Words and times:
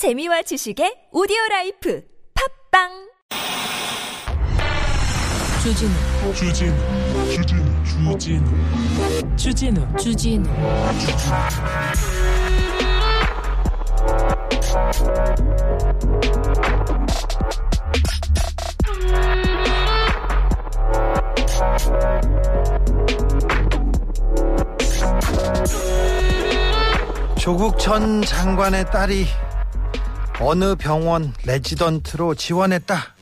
재미와 0.00 0.40
지식의 0.40 1.08
오디오 1.12 1.36
라이프. 1.50 2.02
팝빵! 2.72 2.88
주진우. 5.62 5.92
주진우. 6.32 6.74
주진우. 7.28 7.76
주진우. 8.16 9.36
주진우. 9.36 9.96
주진우. 9.98 10.48
조국 27.38 27.78
전 27.78 28.22
장관의 28.22 28.86
딸이 28.86 29.26
어느 30.42 30.74
병원 30.74 31.34
레지던트로 31.44 32.34
지원했다. 32.34 33.14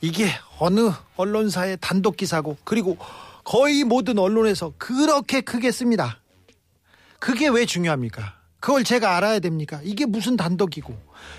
이게 0.00 0.28
어느 0.58 0.90
언론사의 1.16 1.78
단독 1.80 2.16
기사고 2.16 2.56
그리고 2.64 2.98
거의 3.44 3.84
모든 3.84 4.18
언론에서 4.18 4.72
그렇게 4.76 5.40
크게 5.40 5.70
씁니다. 5.70 6.18
그게 7.20 7.46
왜 7.48 7.66
중요합니까? 7.66 8.34
그걸 8.58 8.82
제가 8.82 9.16
알아야 9.16 9.38
됩니까? 9.38 9.80
이게 9.84 10.06
무슨 10.06 10.36
단독이고. 10.36 10.92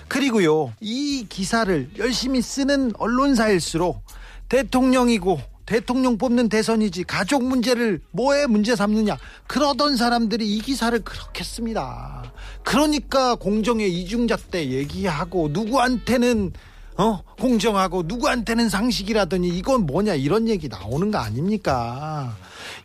그리고요, 0.08 0.74
이 0.80 1.26
기사를 1.28 1.90
열심히 1.98 2.42
쓰는 2.42 2.94
언론사일수록 2.98 4.02
대통령이고 4.48 5.42
대통령 5.68 6.18
뽑는 6.18 6.48
대선이지 6.48 7.04
가족 7.04 7.44
문제를 7.44 8.00
뭐에 8.12 8.48
문제 8.48 8.76
삼느냐 8.76 9.18
그러던 9.48 9.98
사람들이 9.98 10.50
이 10.50 10.62
기사를 10.62 10.98
그렇게 11.04 11.44
씁니다. 11.44 12.32
그러니까 12.64 13.36
공정의 13.36 13.94
이중잣대 13.94 14.70
얘기하고 14.70 15.50
누구한테는 15.50 16.54
어 16.98 17.22
공정하고 17.38 18.04
누구한테는 18.04 18.70
상식이라더니 18.70 19.50
이건 19.50 19.86
뭐냐 19.86 20.16
이런 20.16 20.48
얘기 20.48 20.70
나오는 20.70 21.12
거 21.12 21.18
아닙니까? 21.18 22.36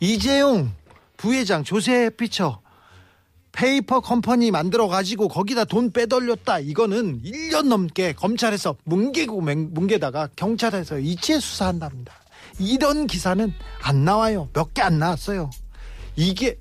이재용 0.00 0.72
부회장 1.16 1.62
조세 1.62 2.10
도피처 2.11 2.61
페이퍼 3.53 4.00
컴퍼니 4.00 4.50
만들어 4.50 4.88
가지고 4.88 5.28
거기다 5.28 5.66
돈 5.66 5.92
빼돌렸다. 5.92 6.58
이거는 6.58 7.22
1년 7.22 7.69
넘게 7.69 8.14
검찰에서 8.14 8.75
뭉개고 8.84 9.41
뭉개다가 9.41 10.30
경찰에서 10.34 10.98
이제 10.98 11.38
수사한답니다. 11.38 12.22
이런 12.58 13.06
기사는 13.06 13.53
안 13.83 14.05
나와요. 14.05 14.48
몇 14.53 14.72
개 14.75 14.83
안 14.83 14.98
나왔어요. 14.98 15.50
이게 16.17 16.59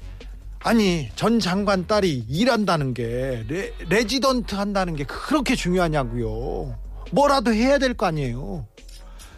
아니 0.59 1.09
전 1.15 1.39
장관 1.39 1.87
딸이 1.87 2.25
일한다는 2.29 2.93
게 2.93 3.43
레, 3.47 3.73
레지던트 3.89 4.55
한다는 4.55 4.95
게 4.95 5.03
그렇게 5.05 5.55
중요하냐고요. 5.55 6.77
뭐라도 7.11 7.53
해야 7.53 7.77
될 7.77 7.93
거 7.95 8.05
아니에요. 8.05 8.67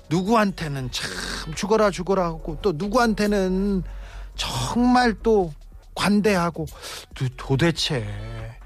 누구한테는 0.09 0.91
참 0.91 1.09
죽어라 1.55 1.89
죽어라 1.89 2.25
하고 2.25 2.57
또 2.61 2.73
누구한테는 2.75 3.83
정말 4.35 5.15
또 5.23 5.53
관대하고 5.95 6.65
도대체 7.37 8.05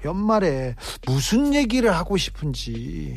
연말에 0.04 0.74
무슨 1.06 1.54
얘기를 1.54 1.94
하고 1.94 2.16
싶은지 2.16 3.14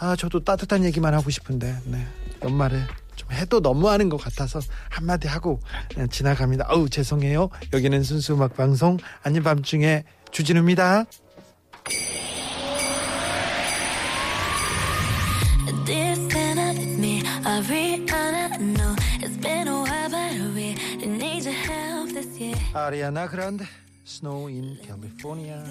아 0.00 0.14
저도 0.16 0.44
따뜻한 0.44 0.84
얘기만 0.84 1.12
하고 1.14 1.28
싶은데 1.30 1.76
네 1.84 2.06
연말에 2.42 2.80
좀 3.16 3.32
해도 3.32 3.58
너무하는 3.60 4.08
것 4.08 4.16
같아서 4.16 4.60
한마디 4.88 5.26
하고 5.26 5.60
지나갑니다. 6.10 6.66
어우 6.70 6.88
죄송해요. 6.88 7.50
여기는 7.72 8.02
순수 8.04 8.34
음악 8.34 8.56
방송 8.56 8.96
아닌 9.22 9.42
밤중에 9.42 10.04
주진우입니다. 10.30 11.04
아리아나 22.72 23.28
그란데 23.28 23.64
Snow 24.04 24.50
in 24.50 24.78
California 24.80 25.64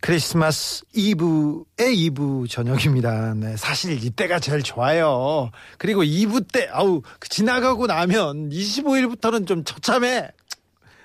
크리스마스 0.00 0.84
이브의 0.94 1.94
이브 1.96 2.46
저녁입니다. 2.48 3.34
네, 3.34 3.56
사실 3.56 4.02
이때가 4.02 4.38
제일 4.38 4.62
좋아요. 4.62 5.50
그리고 5.76 6.04
이브 6.04 6.44
때, 6.44 6.68
아우, 6.72 7.02
지나가고 7.28 7.86
나면 7.86 8.50
25일부터는 8.50 9.46
좀 9.46 9.64
처참해. 9.64 10.30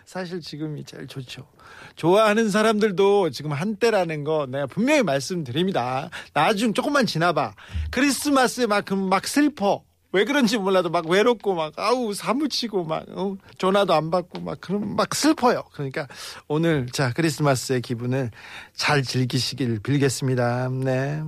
사실 0.06 0.42
지금이 0.42 0.84
제일 0.84 1.08
좋죠. 1.08 1.48
좋아하는 1.96 2.50
사람들도 2.50 3.31
지금 3.31 3.52
한때라는 3.52 4.24
거 4.24 4.46
내가 4.48 4.68
분명히 4.68 5.04
말씀드립니다. 5.04 6.10
나중 6.34 6.74
조금만 6.74 7.06
지나봐. 7.06 7.54
크리스마스만큼 7.92 9.10
막 9.10 9.28
슬퍼. 9.28 9.84
왜 10.13 10.25
그런지 10.25 10.57
몰라도 10.59 10.90
막 10.90 11.07
외롭고 11.07 11.56
막 11.56 11.74
아우 11.78 12.13
사무치고 12.13 12.85
막 12.85 13.03
어, 13.09 13.35
전화도 13.57 13.94
안 13.94 14.12
받고 14.12 14.41
막 14.41 14.62
그럼 14.62 14.96
막 14.96 15.13
슬퍼요. 15.16 15.63
그러니까 15.74 16.07
오늘 16.47 16.85
자 16.91 17.12
크리스마스의 17.13 17.81
기분을 17.81 18.29
잘 18.75 19.01
즐기시길 19.01 19.79
빌겠습니다. 19.79 20.69
네. 20.69 21.24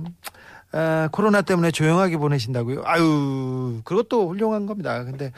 아, 0.70 1.08
코로나 1.10 1.42
때문에 1.42 1.72
조용하게 1.72 2.16
보내신다고요? 2.16 2.82
아유 2.84 3.80
그것도 3.84 4.28
훌륭한 4.28 4.66
겁니다. 4.66 5.02
근데 5.02 5.32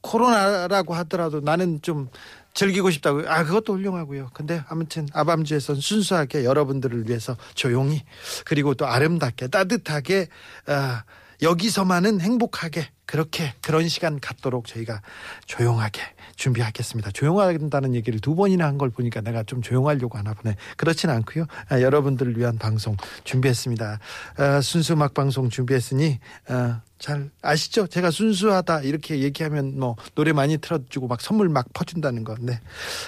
코로나라고 0.00 0.94
하더라도 0.94 1.40
나는 1.40 1.82
좀 1.82 2.08
즐기고 2.54 2.90
싶다고요. 2.90 3.28
아, 3.28 3.44
그것도 3.44 3.74
훌륭하고요. 3.74 4.30
근데 4.32 4.62
아무튼 4.68 5.08
아밤주에선 5.12 5.76
순수하게 5.76 6.44
여러분들을 6.44 7.06
위해서 7.08 7.36
조용히 7.54 8.02
그리고 8.46 8.72
또 8.74 8.86
아름답게 8.86 9.48
따뜻하게 9.48 10.28
아, 10.66 11.02
여기서만은 11.44 12.20
행복하게 12.20 12.88
그렇게 13.06 13.52
그런 13.60 13.86
시간 13.88 14.18
갖도록 14.18 14.66
저희가 14.66 15.02
조용하게 15.46 16.00
준비하겠습니다. 16.36 17.10
조용하다는 17.12 17.94
얘기를 17.94 18.18
두 18.18 18.34
번이나 18.34 18.66
한 18.66 18.78
걸 18.78 18.90
보니까 18.90 19.20
내가 19.20 19.44
좀 19.44 19.62
조용하려고 19.62 20.18
하나 20.18 20.34
보네. 20.34 20.56
그렇진 20.76 21.10
않고요. 21.10 21.44
아, 21.68 21.80
여러분들을 21.80 22.36
위한 22.36 22.58
방송 22.58 22.96
준비했습니다. 23.22 23.98
아, 24.38 24.60
순수 24.62 24.94
음악 24.94 25.14
방송 25.14 25.48
준비했으니 25.50 26.18
아, 26.48 26.80
잘 26.98 27.30
아시죠? 27.42 27.86
제가 27.86 28.10
순수하다 28.10 28.80
이렇게 28.80 29.20
얘기하면 29.20 29.78
뭐 29.78 29.94
노래 30.16 30.32
많이 30.32 30.56
틀어주고 30.58 31.06
막 31.06 31.20
선물 31.20 31.48
막 31.50 31.66
퍼준다는 31.74 32.24
거. 32.24 32.34
네. 32.40 32.58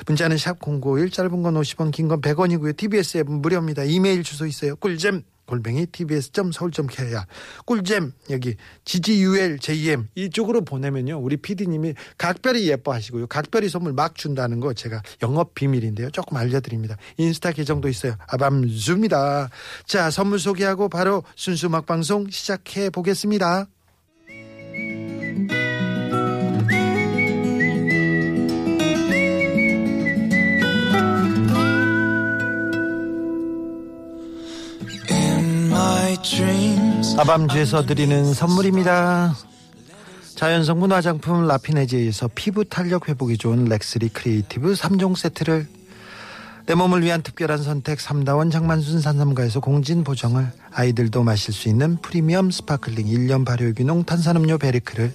문자는 0.06 0.36
샵051 0.36 1.10
짧은 1.12 1.42
건 1.42 1.54
50원 1.54 1.90
긴 1.90 2.06
건 2.06 2.20
100원이고요. 2.20 2.76
TBS 2.76 3.18
앱은 3.18 3.40
무료입니다. 3.42 3.82
이메일 3.84 4.22
주소 4.22 4.46
있어요. 4.46 4.76
꿀잼 4.76 5.22
골뱅이 5.46 5.86
tbs.서울.kr 5.86 7.24
꿀잼 7.64 8.12
여기 8.30 8.56
GGUL 8.84 9.58
JM 9.58 10.08
이쪽으로 10.14 10.62
보내면요 10.62 11.18
우리 11.18 11.36
PD님이 11.36 11.94
각별히 12.18 12.68
예뻐하시고요. 12.68 13.26
각별히 13.28 13.68
선물 13.68 13.92
막 13.92 14.14
준다는 14.14 14.60
거 14.60 14.72
제가 14.74 15.02
영업 15.22 15.54
비밀인데요. 15.54 16.10
조금 16.10 16.36
알려드립니다. 16.36 16.96
인스타 17.16 17.52
계정도 17.52 17.88
있어요. 17.88 18.16
아밤주입니다. 18.28 19.50
자 19.86 20.10
선물 20.10 20.38
소개하고 20.38 20.88
바로 20.88 21.22
순수 21.34 21.66
음악 21.66 21.86
방송 21.86 22.28
시작해 22.30 22.90
보겠습니다. 22.90 23.66
아밤주에서 37.18 37.84
드리는 37.84 38.32
선물입니다. 38.32 39.34
자연성분 40.36 40.92
화장품 40.92 41.48
라피네지에서 41.48 42.30
피부 42.32 42.64
탄력 42.64 43.08
회복이 43.08 43.36
좋은 43.36 43.64
렉스리 43.64 44.10
크리에이티브 44.10 44.74
3종 44.74 45.16
세트를. 45.16 45.66
내 46.66 46.74
몸을 46.76 47.02
위한 47.02 47.22
특별한 47.22 47.58
선택 47.58 48.00
삼다원 48.00 48.52
장만순 48.52 49.00
산삼가에서 49.00 49.58
공진 49.58 50.04
보정을 50.04 50.52
아이들도 50.78 51.22
마실 51.22 51.54
수 51.54 51.70
있는 51.70 51.96
프리미엄 51.96 52.50
sparkling 52.50 53.06
1년 53.06 53.46
발효 53.46 53.71
유기농 53.71 54.04
탄산음료 54.04 54.58
베리크를 54.58 55.10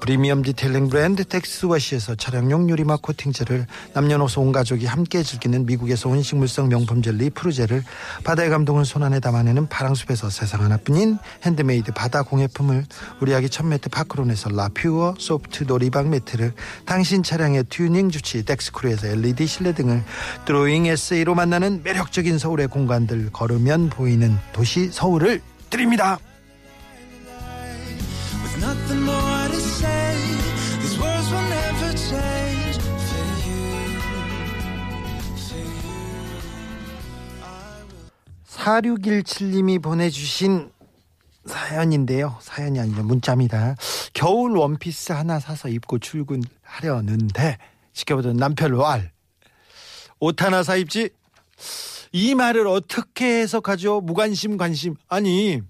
프리미엄 0.00 0.42
detailing 0.42 0.88
브랜드 0.88 1.24
텍스워시에서 1.24 2.16
차량용 2.16 2.68
유리막 2.68 3.02
코팅제를 3.02 3.68
남녀노소 3.94 4.40
온 4.40 4.50
가족이 4.50 4.84
함께 4.86 5.22
즐기는 5.22 5.64
미국에서 5.64 6.08
온 6.08 6.24
식물성 6.24 6.68
명품 6.68 7.02
젤리 7.02 7.30
프루제를 7.30 7.84
바다의 8.24 8.50
감동을 8.50 8.84
손안에 8.84 9.20
담아내는 9.20 9.68
파랑숲에서 9.68 10.28
세상 10.28 10.64
하나뿐인 10.64 11.18
핸드메이드 11.44 11.92
바다 11.92 12.24
공예품을 12.24 12.84
우리 13.20 13.32
아기 13.32 13.48
첫 13.48 13.64
매트 13.64 13.90
파크론에서 13.90 14.50
라퓨어 14.50 15.14
소프트 15.18 15.64
놀이방 15.68 16.10
매트를 16.10 16.52
당신 16.84 17.22
차량의 17.22 17.66
튜닝 17.68 18.10
주치의 18.10 18.44
덱스크루에서 18.44 19.06
LED 19.06 19.46
실내 19.46 19.72
등을 19.72 20.02
드로잉 20.46 20.86
에세이로 20.86 21.36
만나는 21.36 21.82
매력적인 21.84 22.38
서울의 22.38 22.66
공간들 22.66 23.30
걸으면 23.32 23.88
보이는 23.88 24.36
도시 24.52 24.90
서울을 24.96 25.42
드립니다. 25.68 26.18
4617님이 38.48 39.82
보내주신 39.82 40.70
사연인데요. 41.44 42.38
사연이 42.40 42.80
아니라 42.80 43.02
문자입니다. 43.02 43.76
겨울 44.14 44.56
원피스 44.56 45.12
하나 45.12 45.38
사서 45.38 45.68
입고 45.68 45.98
출근하려는데 45.98 47.58
지켜보던 47.92 48.38
남편 48.38 48.72
왈. 48.72 49.10
옷 50.20 50.42
하나 50.42 50.62
사 50.62 50.76
입지? 50.76 51.10
이 52.16 52.34
말을 52.34 52.66
어떻게 52.66 53.40
해석하죠? 53.42 54.00
무관심 54.00 54.56
관심. 54.56 54.94
아니 55.06 55.60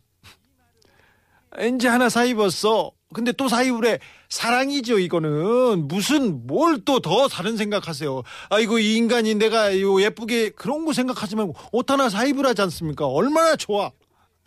엔지 1.59 1.89
하나 1.89 2.09
사 2.09 2.25
입었어. 2.25 2.93
근데 3.13 3.33
또 3.33 3.49
사 3.49 3.63
입으래. 3.65 3.99
사랑이죠 4.29 5.01
이거는 5.01 5.89
무슨 5.89 6.47
뭘 6.47 6.85
또 6.85 7.01
더 7.01 7.27
다른 7.27 7.57
생각하세요. 7.57 8.23
아이고 8.51 8.79
이 8.79 8.95
인간이 8.95 9.35
내가 9.35 9.77
예쁘게 9.77 10.51
그런 10.51 10.85
거 10.85 10.93
생각하지 10.93 11.35
말고 11.35 11.55
옷 11.73 11.91
하나 11.91 12.09
사 12.09 12.25
입으라지 12.25 12.63
않습니까? 12.63 13.07
얼마나 13.09 13.57
좋아. 13.57 13.91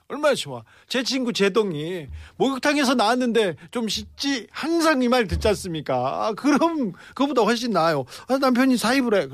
얼마나 0.08 0.36
좋아. 0.36 0.64
제 0.88 1.04
친구 1.04 1.34
제동이 1.34 2.08
목욕탕에서 2.38 2.96
나왔는데 2.96 3.58
좀 3.72 3.90
씻지 3.90 4.48
항상 4.52 5.02
이 5.02 5.10
말 5.10 5.28
듣지 5.28 5.50
않습니까? 5.50 6.28
아, 6.28 6.34
그럼 6.34 6.94
그보다 7.14 7.42
훨씬 7.42 7.72
나아요. 7.72 8.06
아, 8.30 8.38
남편이 8.38 8.78
사입을 8.78 9.16
해. 9.22 9.28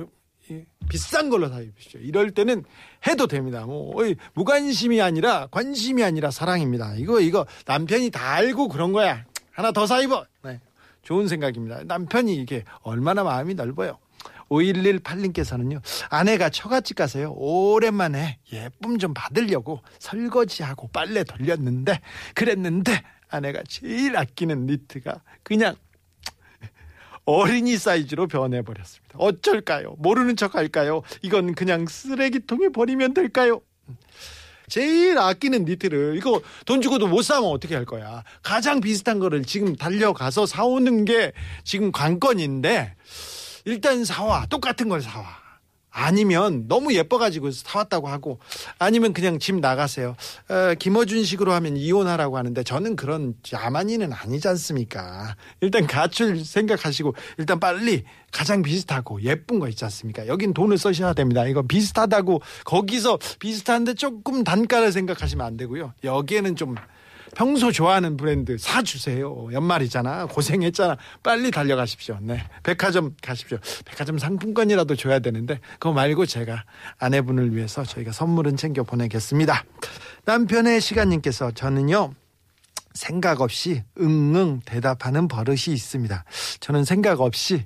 예, 0.52 0.66
비싼 0.90 1.30
걸로 1.30 1.50
사입으시죠. 1.50 2.00
이럴 2.00 2.32
때는 2.32 2.64
해도 3.08 3.28
됩니다. 3.28 3.66
뭐 3.66 3.96
무관심이 4.34 5.02
아니라 5.02 5.48
관심이 5.48 6.04
아니라 6.04 6.32
사랑입니다. 6.32 6.96
이거 6.96 7.20
이거 7.20 7.46
남편이 7.66 8.12
다 8.12 8.34
알고 8.34 8.68
그런 8.68 8.92
거야. 8.92 9.26
하나 9.52 9.72
더 9.72 9.88
사입어. 9.88 10.26
네. 10.44 10.60
좋은 11.02 11.28
생각입니다. 11.28 11.84
남편이 11.86 12.36
이게 12.36 12.64
얼마나 12.82 13.24
마음이 13.24 13.54
넓어요. 13.54 13.98
5118님께서는요, 14.50 15.82
아내가 16.10 16.50
처갓집 16.50 16.98
가서요, 16.98 17.34
오랜만에 17.36 18.38
예쁨 18.52 18.98
좀 19.00 19.14
받으려고 19.14 19.82
설거지하고 20.00 20.90
빨래 20.90 21.24
돌렸는데, 21.24 22.00
그랬는데, 22.36 23.02
아내가 23.30 23.64
제일 23.68 24.18
아끼는 24.18 24.68
니트가 24.68 25.22
그냥 25.44 25.76
어린이 27.26 27.78
사이즈로 27.78 28.28
변해버렸습니다. 28.28 29.16
어쩔까요? 29.18 29.96
모르는 29.98 30.36
척 30.36 30.56
할까요? 30.56 31.02
이건 31.22 31.56
그냥 31.56 31.88
쓰레기통에 31.88 32.70
버리면 32.70 33.14
될까요? 33.14 33.62
제일 34.68 35.18
아끼는 35.18 35.66
니트를 35.66 36.16
이거 36.18 36.42
돈 36.66 36.82
주고도 36.82 37.08
못 37.08 37.22
사면 37.22 37.50
어떻게 37.50 37.76
할 37.76 37.86
거야? 37.86 38.24
가장 38.42 38.82
비슷한 38.82 39.20
거를 39.20 39.44
지금 39.44 39.76
달려가서 39.76 40.46
사오는 40.46 41.06
게 41.06 41.34
지금 41.64 41.92
관건인데 41.92 42.96
일단 43.66 44.06
사와 44.06 44.48
똑같은 44.48 44.90
걸 44.90 45.02
사와 45.02 45.45
아니면 45.98 46.68
너무 46.68 46.94
예뻐가지고 46.94 47.52
사왔다고 47.52 48.10
하고 48.10 48.40
아니면 48.80 49.14
그냥 49.14 49.40
집 49.40 49.56
나가세요. 49.56 50.18
어, 50.50 50.74
김어준식으로 50.78 51.54
하면 51.54 51.78
이혼하라고 51.78 52.38
하는데 52.38 52.62
저는 52.64 52.98
그런 52.98 53.34
야만이는 53.54 54.12
아니지 54.12 54.46
않습니까? 54.50 55.38
일단 55.62 55.88
가출 55.88 56.44
생각하시고 56.44 57.16
일단 57.38 57.62
빨리 57.62 58.04
가장 58.34 58.62
비슷하고 58.62 59.22
예쁜 59.22 59.60
거 59.60 59.70
있지 59.70 59.86
않습니까? 59.86 60.28
여긴 60.28 60.54
돈을 60.54 60.78
쓰셔야 60.78 61.14
됩니다. 61.14 61.46
이거 61.46 61.62
비슷하다고 61.62 62.42
거기서 62.66 63.18
비슷한데 63.40 63.94
조금 63.94 64.44
단가를 64.44 64.92
생각하시면 64.92 65.46
안 65.46 65.56
되고요. 65.56 65.94
여기에는 66.04 66.58
좀 66.58 66.76
평소 67.36 67.72
좋아하는 67.72 68.18
브랜드 68.18 68.58
사주세요. 68.58 69.50
연말이잖아. 69.52 70.28
고생했잖아. 70.28 70.98
빨리 71.22 71.52
달려가십시오. 71.52 72.18
네. 72.22 72.42
백화점 72.64 73.14
가십시오. 73.22 73.58
백화점 73.84 74.18
상품권이라도 74.18 74.96
줘야 74.96 75.20
되는데, 75.20 75.60
그거 75.74 75.92
말고 75.92 76.26
제가 76.26 76.64
아내분을 76.98 77.56
위해서 77.56 77.84
저희가 77.84 78.14
선물은 78.14 78.56
챙겨 78.56 78.84
보내겠습니다. 78.84 79.66
남편의 80.24 80.80
시간님께서 80.82 81.52
저는요, 81.52 82.14
생각 82.94 83.42
없이 83.42 83.84
응응 84.00 84.62
대답하는 84.64 85.28
버릇이 85.28 85.66
있습니다. 85.68 86.24
저는 86.62 86.86
생각 86.86 87.20
없이 87.20 87.66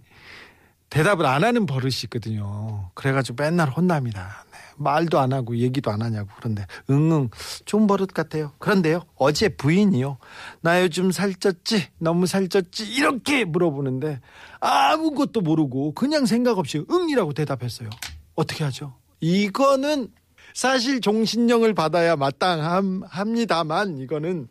대답을 0.89 1.25
안 1.25 1.43
하는 1.43 1.65
버릇이 1.65 1.93
있거든요. 2.05 2.89
그래가지고 2.95 3.43
맨날 3.43 3.69
혼납니다. 3.69 4.45
네, 4.51 4.57
말도 4.77 5.19
안 5.19 5.33
하고 5.33 5.55
얘기도 5.57 5.91
안 5.91 6.01
하냐고 6.01 6.29
그런데 6.37 6.65
응응 6.89 7.29
좋은 7.65 7.85
버릇 7.85 8.13
같아요. 8.13 8.53
그런데요 8.57 9.03
어제 9.15 9.49
부인이요 9.49 10.17
나 10.61 10.81
요즘 10.81 11.09
살쪘지 11.11 11.89
너무 11.99 12.25
살쪘지 12.25 12.87
이렇게 12.87 13.45
물어보는데 13.45 14.19
아무것도 14.59 15.41
모르고 15.41 15.93
그냥 15.93 16.25
생각 16.25 16.57
없이 16.57 16.83
응이라고 16.89 17.33
대답했어요. 17.33 17.89
어떻게 18.35 18.63
하죠? 18.63 18.95
이거는 19.19 20.09
사실 20.53 21.01
종신령을 21.01 21.73
받아야 21.73 22.15
마땅합니다만 22.15 23.99
이거는 23.99 24.47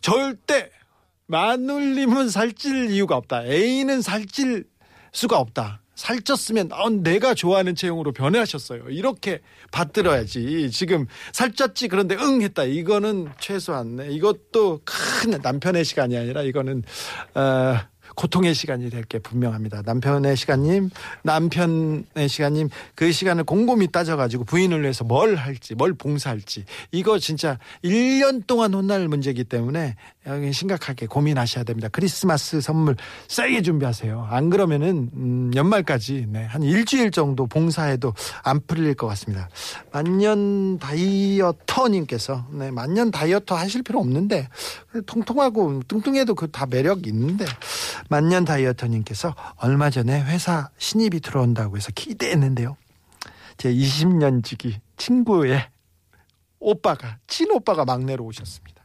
절대 0.00 0.70
마눌님은 1.26 2.30
살찔 2.30 2.90
이유가 2.90 3.16
없다. 3.16 3.44
A는 3.44 4.00
살찔 4.02 4.64
수가 5.12 5.38
없다. 5.38 5.80
살쪘으면 6.00 6.72
어, 6.72 6.88
내가 6.88 7.34
좋아하는 7.34 7.74
체형으로 7.74 8.12
변해하셨어요. 8.12 8.84
이렇게 8.88 9.40
받들어야지. 9.70 10.70
지금 10.70 11.06
살쪘지 11.32 11.90
그런데 11.90 12.16
응 12.18 12.40
했다. 12.40 12.64
이거는 12.64 13.30
최소한 13.38 13.96
네. 13.96 14.08
이것도 14.10 14.80
큰 14.84 15.38
남편의 15.42 15.84
시간이 15.84 16.16
아니라 16.16 16.42
이거는 16.42 16.84
어, 17.34 17.76
고통의 18.20 18.54
시간이 18.54 18.90
될 18.90 19.00
게 19.08 19.18
분명합니다. 19.18 19.80
남편의 19.86 20.36
시간님, 20.36 20.90
남편의 21.24 22.28
시간님, 22.28 22.68
그 22.94 23.10
시간을 23.10 23.44
곰곰이 23.44 23.90
따져가지고 23.90 24.44
부인을 24.44 24.82
위해서 24.82 25.04
뭘 25.04 25.36
할지, 25.36 25.74
뭘 25.74 25.94
봉사할지, 25.94 26.64
이거 26.92 27.18
진짜 27.18 27.58
1년 27.82 28.46
동안 28.46 28.74
혼날 28.74 29.08
문제이기 29.08 29.44
때문에 29.44 29.96
심각하게 30.52 31.06
고민하셔야 31.06 31.64
됩니다. 31.64 31.88
크리스마스 31.90 32.60
선물 32.60 32.94
세게 33.28 33.62
준비하세요. 33.62 34.28
안 34.30 34.50
그러면은, 34.50 35.10
음, 35.14 35.50
연말까지, 35.54 36.26
네, 36.28 36.44
한 36.44 36.62
일주일 36.62 37.10
정도 37.10 37.46
봉사해도 37.46 38.12
안 38.44 38.60
풀릴 38.66 38.94
것 38.94 39.06
같습니다. 39.08 39.48
만년 39.92 40.78
다이어터님께서, 40.78 42.46
네, 42.52 42.70
만년 42.70 43.10
다이어터 43.10 43.56
하실 43.56 43.82
필요 43.82 43.98
없는데, 43.98 44.46
통통하고 45.06 45.82
뚱뚱해도 45.88 46.34
그 46.34 46.50
다 46.50 46.66
매력 46.66 47.06
있는데, 47.06 47.46
만년 48.10 48.44
다이어터님께서 48.44 49.36
얼마 49.56 49.88
전에 49.88 50.20
회사 50.22 50.70
신입이 50.78 51.20
들어온다고 51.20 51.76
해서 51.76 51.92
기대했는데요. 51.94 52.76
제 53.56 53.72
20년 53.72 54.42
지기 54.42 54.80
친구의 54.96 55.68
오빠가, 56.58 57.18
친오빠가 57.28 57.84
막내로 57.84 58.24
오셨습니다. 58.24 58.80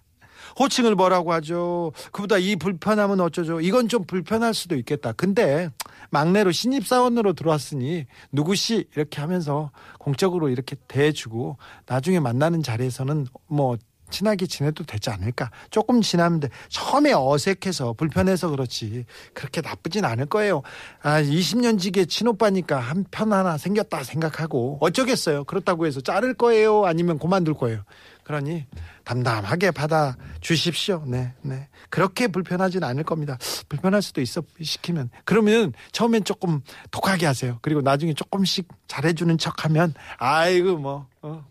호칭을 0.60 0.94
뭐라고 0.94 1.34
하죠? 1.34 1.92
그보다 2.12 2.38
이 2.38 2.56
불편함은 2.56 3.20
어쩌죠? 3.20 3.62
이건 3.62 3.90
좀 3.90 4.04
불편할 4.06 4.54
수도 4.54 4.76
있겠다. 4.76 5.12
근데 5.12 5.70
막내로 6.12 6.52
신입사원으로 6.52 7.34
들어왔으니 7.34 8.06
누구시 8.32 8.88
이렇게 8.96 9.22
하면서 9.22 9.72
공적으로 9.98 10.50
이렇게 10.50 10.76
대해주고 10.88 11.58
나중에 11.88 12.20
만나는 12.20 12.62
자리에서는 12.62 13.26
뭐 13.48 13.78
친하게 14.10 14.46
지내도 14.46 14.84
되지 14.84 15.10
않을까. 15.10 15.52
조금 15.70 16.02
지나면 16.02 16.40
돼. 16.42 16.50
처음에 16.70 17.14
어색해서 17.14 17.94
불편해서 17.94 18.50
그렇지. 18.50 19.06
그렇게 19.34 19.62
나쁘진 19.62 20.06
않을 20.06 20.26
거예요. 20.28 20.62
아, 21.02 21.22
20년 21.22 21.80
지기의 21.80 22.08
친오빠니까 22.08 22.80
한 22.80 23.06
편 23.12 23.32
하나 23.32 23.58
생겼다 23.58 24.04
생각하고 24.04 24.78
어쩌겠어요. 24.82 25.44
그렇다고 25.46 25.86
해서 25.86 26.02
자를 26.02 26.34
거예요. 26.34 26.86
아니면 26.86 27.18
그만둘 27.20 27.54
거예요. 27.54 27.84
그러니 28.24 28.66
담담하게 29.04 29.70
받아 29.72 30.18
주십시오. 30.42 31.04
네, 31.06 31.34
네. 31.44 31.68
그렇게 31.90 32.28
불편하진 32.28 32.84
않을 32.84 33.04
겁니다. 33.04 33.38
불편할 33.70 34.02
수도 34.02 34.20
있어 34.22 34.42
시키면. 34.60 35.12
그러면 35.24 35.74
처음엔 35.92 36.24
조금 36.24 36.62
독하게 36.90 37.26
하세요. 37.28 37.60
그리고 37.62 37.82
나중에 37.82 38.14
조금씩 38.14 38.68
잘해주는 38.88 39.38
척하면 39.38 39.94
아이고 40.18 40.78
뭐 40.78 41.08
어. 41.22 41.46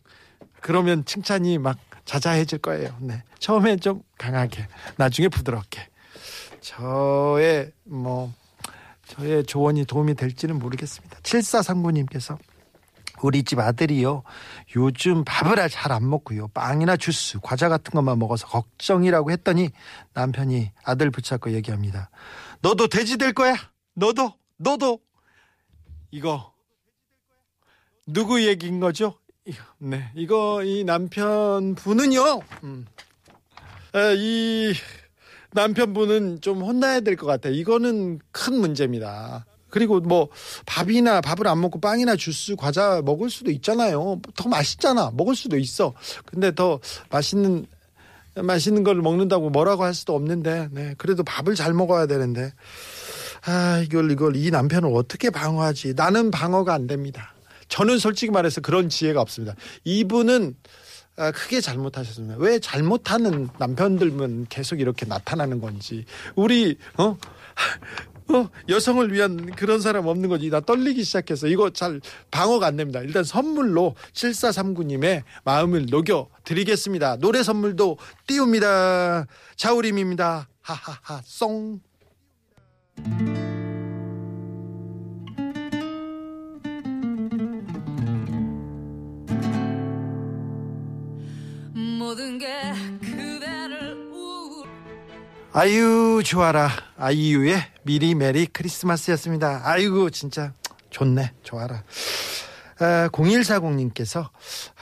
그러면 0.61 1.05
칭찬이 1.05 1.59
막 1.59 1.79
자자해질 2.05 2.59
거예요. 2.59 2.97
네. 3.01 3.23
처음엔 3.39 3.81
좀 3.81 4.03
강하게, 4.19 4.67
나중에 4.97 5.29
부드럽게. 5.29 5.89
저의 6.61 7.73
뭐 7.85 8.33
저의 9.07 9.45
조언이 9.45 9.85
도움이 9.85 10.15
될지는 10.15 10.59
모르겠습니다. 10.59 11.19
7439님께서 11.21 12.39
우리 13.23 13.43
집 13.43 13.59
아들이요. 13.59 14.23
요즘 14.77 15.25
밥을 15.25 15.57
잘 15.69 15.93
안 15.93 16.09
먹고요. 16.09 16.49
빵이나 16.49 16.97
주스, 16.97 17.39
과자 17.43 17.69
같은 17.69 17.93
것만 17.93 18.19
먹어서 18.19 18.47
걱정이라고 18.49 19.31
했더니 19.31 19.71
남편이 20.15 20.73
아들 20.85 21.11
붙잡고 21.11 21.53
얘기합니다. 21.53 22.11
너도 22.61 22.89
돼지 22.89 23.17
될 23.17 23.33
거야. 23.33 23.55
너도, 23.95 24.33
너도. 24.57 25.01
이거 26.11 26.53
누구 28.07 28.45
얘기인 28.47 28.81
거죠? 28.81 29.19
네, 29.79 30.11
이거 30.15 30.63
이 30.65 30.85
남편분은요. 30.85 32.41
음, 32.65 32.87
이 34.17 34.73
남편분은 35.53 36.41
좀 36.41 36.63
혼나야 36.63 37.01
될 37.01 37.17
것 37.17 37.27
같아요. 37.27 37.53
이거는 37.53 38.21
큰 38.33 38.59
문제입니다. 38.59 39.45
그리고 39.69 40.01
뭐 40.01 40.29
밥이나 40.67 41.21
밥을 41.21 41.47
안 41.47 41.61
먹고 41.61 41.81
빵이나 41.81 42.17
주스, 42.17 42.57
과자 42.57 43.03
먹을 43.05 43.29
수도 43.29 43.51
있잖아요. 43.51 44.21
더 44.37 44.49
맛있잖아. 44.49 45.11
먹을 45.15 45.35
수도 45.37 45.59
있어. 45.59 45.93
근데 46.25 46.55
더 46.55 46.81
맛있는 47.11 47.67
맛있는 48.37 48.83
걸 48.83 48.97
먹는다고 48.97 49.51
뭐라고 49.51 49.85
할 49.85 49.95
수도 49.95 50.15
없는데, 50.17 50.69
네. 50.73 50.95
그래도 50.99 51.23
밥을 51.23 51.55
잘 51.55 51.73
먹어야 51.73 52.07
되는데, 52.07 52.53
아, 53.47 53.81
이걸, 53.85 54.11
이걸, 54.11 54.35
이 54.35 54.51
남편을 54.51 54.91
어떻게 54.93 55.31
방어하지? 55.31 55.95
나는 55.95 56.33
방어가 56.33 56.75
안 56.75 56.89
됩니다. 56.89 57.34
저는 57.75 57.99
솔직히 57.99 58.31
말해서 58.31 58.61
그런 58.61 58.89
지혜가 58.89 59.21
없습니다. 59.21 59.57
이분은 59.83 60.55
아, 61.17 61.33
크게 61.33 61.61
잘못하셨습니다. 61.61 62.37
왜 62.39 62.61
잘못하는 62.61 63.49
남편들만 63.59 64.47
계속 64.49 64.81
이렇게 64.81 65.07
나타나는 65.07 65.61
건지. 65.61 66.05
우리, 66.37 66.79
어? 66.97 67.17
어, 68.29 68.49
여성을 68.69 69.13
위한 69.13 69.51
그런 69.57 69.81
사람 69.81 70.07
없는 70.07 70.29
거지. 70.29 70.51
나 70.51 70.61
떨리기 70.61 71.03
시작해서 71.03 71.49
이거 71.49 71.71
잘 71.71 72.01
방어가 72.31 72.65
안 72.65 72.77
됩니다. 72.77 73.01
일단 73.01 73.25
선물로 73.25 73.97
7439님의 74.13 75.25
마음을 75.43 75.87
녹여 75.87 76.29
드리겠습니다. 76.45 77.17
노래 77.17 77.43
선물도 77.43 77.99
띄웁니다. 78.29 79.27
자우림입니다. 79.57 80.49
하하하, 80.63 81.23
송. 81.25 81.81
아유, 95.57 96.21
좋아라. 96.25 96.69
아이유의 96.97 97.57
미리 97.85 98.17
메리 98.17 98.45
크리스마스였습니다. 98.45 99.61
아이고, 99.63 100.11
진짜 100.11 100.53
좋네. 100.91 101.31
좋아라. 101.45 101.85
아, 102.81 103.09
0140님께서 103.13 104.31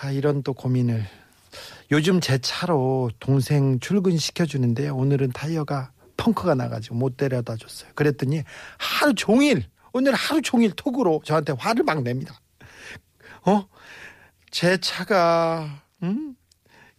아, 0.00 0.11
이런 0.11 0.43
또 0.43 0.55
고민을 0.55 1.05
요즘 1.91 2.23
제 2.23 2.38
차로 2.38 3.11
동생 3.21 3.81
출근시켜주는데 3.81 4.88
오늘은 4.88 5.33
타이어가 5.33 5.93
펑크가 6.17 6.55
나가지고 6.55 6.95
못 6.95 7.19
데려다 7.19 7.55
줬어요. 7.57 7.91
그랬더니 7.95 8.43
하루 8.79 9.14
종일, 9.14 9.67
오늘 9.93 10.14
하루 10.14 10.41
종일 10.41 10.73
톡으로 10.73 11.21
저한테 11.23 11.52
화를 11.52 11.85
막 11.85 12.02
냅니다. 12.02 12.41
어? 13.45 13.69
제 14.50 14.79
차가, 14.79 15.83
음? 16.02 16.35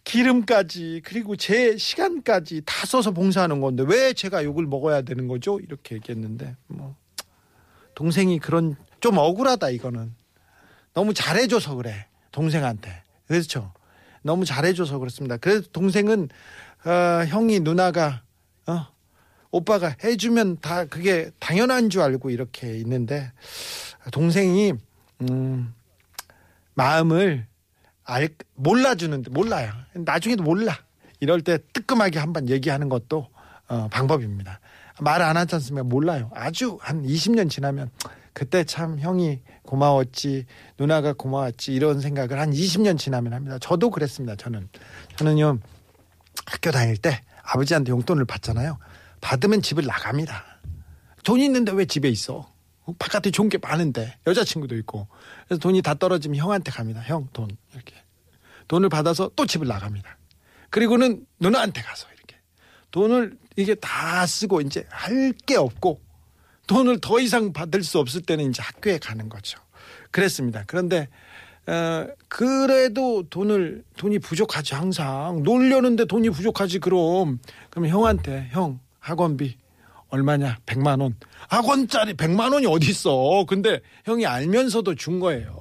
기름까지 0.04 1.02
그리고 1.04 1.34
제 1.36 1.76
시간까지 1.76 2.62
다 2.64 2.86
써서 2.86 3.10
봉사하는 3.10 3.60
건데 3.60 3.84
왜 3.86 4.12
제가 4.12 4.44
욕을 4.44 4.66
먹어야 4.66 5.02
되는 5.02 5.26
거죠? 5.28 5.58
이렇게 5.60 5.96
얘기했는데 5.96 6.56
뭐 6.66 6.94
동생이 7.94 8.38
그런 8.38 8.76
좀 9.00 9.18
억울하다 9.18 9.70
이거는. 9.70 10.14
너무 10.92 11.12
잘해줘서 11.12 11.74
그래 11.74 12.06
동생한테. 12.30 13.02
그렇죠? 13.26 13.72
너무 14.22 14.44
잘해줘서 14.44 14.98
그렇습니다. 14.98 15.36
그래서 15.36 15.66
동생은 15.72 16.28
어, 16.84 17.24
형이 17.26 17.60
누나가 17.60 18.22
어, 18.66 18.86
오빠가 19.50 19.94
해주면 20.02 20.58
다 20.60 20.84
그게 20.84 21.30
당연한 21.38 21.90
줄 21.90 22.02
알고 22.02 22.30
이렇게 22.30 22.76
있는데 22.78 23.32
동생이 24.12 24.74
음, 25.22 25.74
마음을 26.74 27.46
알 28.04 28.28
몰라주는데 28.54 29.30
몰라요. 29.30 29.72
나중에도 29.94 30.42
몰라. 30.42 30.76
이럴 31.20 31.40
때 31.40 31.58
뜨끔하게 31.72 32.18
한번 32.18 32.48
얘기하는 32.48 32.88
것도 32.88 33.28
어, 33.68 33.88
방법입니다. 33.90 34.60
말 35.00 35.22
안 35.22 35.36
하지 35.36 35.54
않습니까? 35.56 35.84
몰라요. 35.84 36.30
아주 36.34 36.78
한 36.80 37.02
20년 37.04 37.50
지나면 37.50 37.90
그때 38.32 38.64
참 38.64 38.98
형이 38.98 39.40
고마웠지 39.62 40.44
누나가 40.78 41.12
고마웠지 41.12 41.72
이런 41.72 42.00
생각을 42.00 42.38
한 42.38 42.50
20년 42.52 42.98
지나면 42.98 43.32
합니다. 43.32 43.58
저도 43.60 43.90
그랬습니다. 43.90 44.36
저는 44.36 44.68
저는요 45.16 45.58
학교 46.46 46.70
다닐 46.70 46.96
때 46.96 47.22
아버지한테 47.42 47.90
용돈을 47.90 48.24
받잖아요. 48.24 48.78
받으면 49.20 49.62
집을 49.62 49.84
나갑니다. 49.86 50.44
돈 51.24 51.40
있는데 51.40 51.72
왜 51.72 51.86
집에 51.86 52.08
있어? 52.08 52.52
바깥에 52.98 53.30
좋은 53.30 53.48
게 53.48 53.56
많은데 53.58 54.14
여자친구도 54.26 54.76
있고 54.78 55.08
그래서 55.46 55.60
돈이 55.60 55.82
다 55.82 55.94
떨어지면 55.94 56.38
형한테 56.38 56.70
갑니다. 56.70 57.00
형 57.02 57.28
돈 57.32 57.48
이렇게 57.74 57.94
돈을 58.68 58.88
받아서 58.88 59.30
또 59.36 59.46
집을 59.46 59.66
나갑니다. 59.66 60.16
그리고는 60.70 61.24
누나한테 61.40 61.82
가서 61.82 62.06
이렇게 62.14 62.36
돈을 62.90 63.36
이게 63.56 63.74
다 63.74 64.26
쓰고 64.26 64.60
이제 64.62 64.84
할 64.90 65.32
게 65.46 65.56
없고 65.56 66.00
돈을 66.66 67.00
더 67.00 67.20
이상 67.20 67.52
받을 67.52 67.82
수 67.82 67.98
없을 67.98 68.22
때는 68.22 68.48
이제 68.50 68.62
학교에 68.62 68.98
가는 68.98 69.28
거죠. 69.28 69.58
그랬습니다. 70.10 70.64
그런데 70.66 71.08
어, 71.66 72.06
그래도 72.28 73.24
돈을 73.28 73.84
돈이 73.96 74.18
부족하지 74.18 74.74
항상 74.74 75.42
놀려는데 75.42 76.04
돈이 76.06 76.30
부족하지 76.30 76.78
그럼 76.78 77.38
그럼 77.70 77.88
형한테 77.88 78.48
형 78.52 78.80
학원비 79.00 79.56
얼마냐? 80.14 80.58
100만 80.66 81.00
원. 81.02 81.16
학원짜리 81.48 82.14
100만 82.14 82.52
원이 82.52 82.66
어디 82.66 82.90
있어? 82.90 83.44
근데 83.48 83.80
형이 84.04 84.26
알면서도 84.26 84.94
준 84.94 85.18
거예요. 85.20 85.60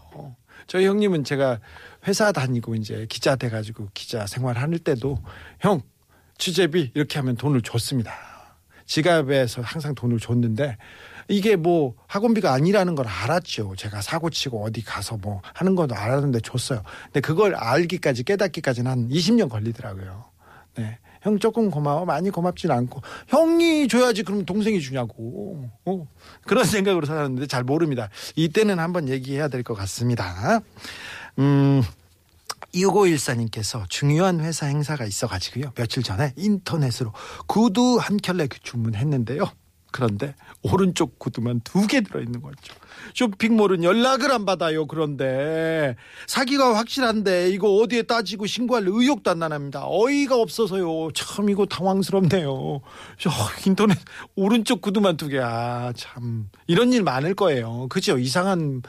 저희 0.68 0.86
형님은 0.86 1.24
제가 1.24 1.60
회사 2.08 2.32
다니고 2.32 2.76
이제 2.76 3.06
기자 3.10 3.36
돼 3.36 3.50
가지고 3.50 3.90
기자 3.94 4.28
생활할 4.28 4.78
때도 4.80 5.20
형 5.60 5.82
취재비 6.38 6.92
이렇게 6.94 7.20
하면 7.20 7.36
돈을 7.36 7.62
줬습니다. 7.62 8.14
지갑에서 8.86 9.62
항상 9.62 9.96
돈을 9.96 10.20
줬는데 10.20 10.78
이게 11.30 11.56
뭐 11.56 11.96
학원비가 12.08 12.54
아니라는 12.54 12.96
걸 12.96 13.08
알았죠. 13.08 13.76
제가 13.78 14.02
사고 14.02 14.30
치고 14.30 14.64
어디 14.64 14.84
가서 14.84 15.18
뭐 15.18 15.42
하는 15.54 15.74
것도 15.76 15.96
알았는데 15.96 16.42
줬어요. 16.42 16.84
근데 17.06 17.22
그걸 17.22 17.56
알기까지 17.56 18.24
깨닫기까지는 18.24 18.92
한 18.92 19.10
20년 19.10 19.50
걸리더라고요. 19.50 20.26
네. 20.76 21.00
형 21.24 21.40
조금 21.40 21.72
고마워 21.72 22.06
많이 22.06 22.30
고맙진 22.30 22.70
않고. 22.72 23.02
형이 23.28 23.88
줘야지 23.88 24.24
그럼 24.24 24.46
동생이 24.46 24.80
주냐고. 24.80 25.70
어, 25.86 26.08
그런 26.46 26.66
생각으로 26.66 27.06
살았는데 27.06 27.48
잘 27.48 27.64
모릅니다. 27.64 28.10
이때는 28.36 28.78
한번 28.80 29.10
얘기해야 29.10 29.48
될 29.48 29.64
것 29.64 29.74
같습니다. 29.76 30.60
음 31.40 31.82
2514님께서 32.76 33.88
중요한 33.90 34.40
회사 34.42 34.66
행사가 34.66 35.06
있어가지고요. 35.06 35.72
며칠 35.76 36.04
전에 36.04 36.34
인터넷으로 36.36 37.14
구두 37.48 37.98
한 38.00 38.18
켤레 38.18 38.48
주문했는데요 38.62 39.44
그런데 39.94 40.36
오른쪽 40.64 41.18
구두만 41.20 41.62
두 41.64 41.88
개 41.88 42.02
들어있는 42.02 42.42
거죠. 42.42 42.74
쇼핑몰은 43.14 43.84
연락을 43.84 44.32
안 44.32 44.46
받아요. 44.46 44.88
그런데 44.88 45.96
사기가 46.28 46.76
확실한데 46.76 47.50
이거 47.52 47.70
어디에 47.76 48.02
따지고 48.04 48.46
신고할 48.48 48.86
의욕도 48.88 49.30
안 49.32 49.40
나납니다. 49.40 49.84
어이가 49.86 50.36
없어서요. 50.36 51.12
참 51.14 51.50
이거 51.50 51.66
당황스럽네요. 51.66 52.82
저 53.20 53.30
인터넷 53.66 53.98
오른쪽 54.36 54.82
구두만 54.82 55.18
두 55.18 55.28
개. 55.28 55.40
아, 55.40 55.94
참 55.96 56.50
이런 56.68 56.92
일 56.94 57.04
많을 57.04 57.36
거예요. 57.36 57.88
그죠? 57.90 58.18
이상한 58.18 58.82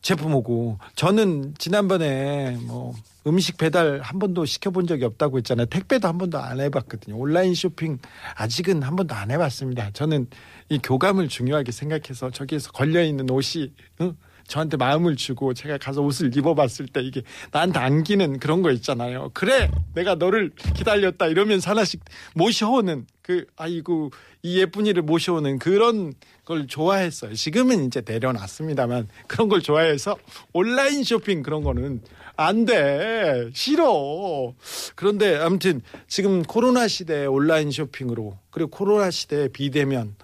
제품 0.00 0.34
오고 0.34 0.78
저는 0.94 1.54
지난번에 1.58 2.56
뭐 2.66 2.94
음식 3.26 3.58
배달 3.58 4.00
한 4.00 4.18
번도 4.18 4.46
시켜본 4.46 4.86
적이 4.86 5.04
없다고 5.04 5.38
했잖아요. 5.38 5.66
택배도 5.66 6.08
한 6.08 6.18
번도 6.18 6.38
안 6.38 6.60
해봤거든요. 6.60 7.16
온라인 7.16 7.54
쇼핑 7.54 7.98
아직은 8.36 8.82
한 8.82 8.96
번도 8.96 9.14
안 9.14 9.30
해봤습니다. 9.30 9.90
저는 9.92 10.28
이 10.68 10.78
교감을 10.78 11.28
중요하게 11.28 11.72
생각해서 11.72 12.30
저기에서 12.30 12.72
걸려 12.72 13.02
있는 13.02 13.28
옷이 13.28 13.72
어? 13.98 14.12
저한테 14.48 14.76
마음을 14.76 15.14
주고 15.14 15.54
제가 15.54 15.78
가서 15.78 16.00
옷을 16.02 16.36
입어봤을 16.36 16.86
때 16.86 17.00
이게 17.02 17.22
나한테 17.52 17.78
안기는 17.78 18.40
그런 18.40 18.62
거 18.62 18.72
있잖아요. 18.72 19.30
그래, 19.34 19.70
내가 19.94 20.16
너를 20.16 20.50
기다렸다 20.74 21.26
이러면서 21.26 21.70
하나씩 21.70 22.00
모셔오는 22.34 23.06
그 23.22 23.46
아이고 23.56 24.10
이 24.42 24.58
예쁜이를 24.58 25.02
모셔오는 25.02 25.58
그런 25.58 26.14
걸 26.46 26.66
좋아했어요. 26.66 27.34
지금은 27.34 27.86
이제 27.86 28.02
내려놨습니다만 28.04 29.08
그런 29.26 29.48
걸 29.48 29.60
좋아해서 29.60 30.16
온라인 30.54 31.04
쇼핑 31.04 31.42
그런 31.42 31.62
거는 31.62 32.00
안 32.36 32.64
돼. 32.64 33.50
싫어. 33.52 34.54
그런데 34.94 35.36
아무튼 35.36 35.82
지금 36.06 36.42
코로나 36.42 36.88
시대에 36.88 37.26
온라인 37.26 37.70
쇼핑으로 37.70 38.38
그리고 38.50 38.70
코로나 38.70 39.10
시대에 39.10 39.48
비대면 39.48 40.14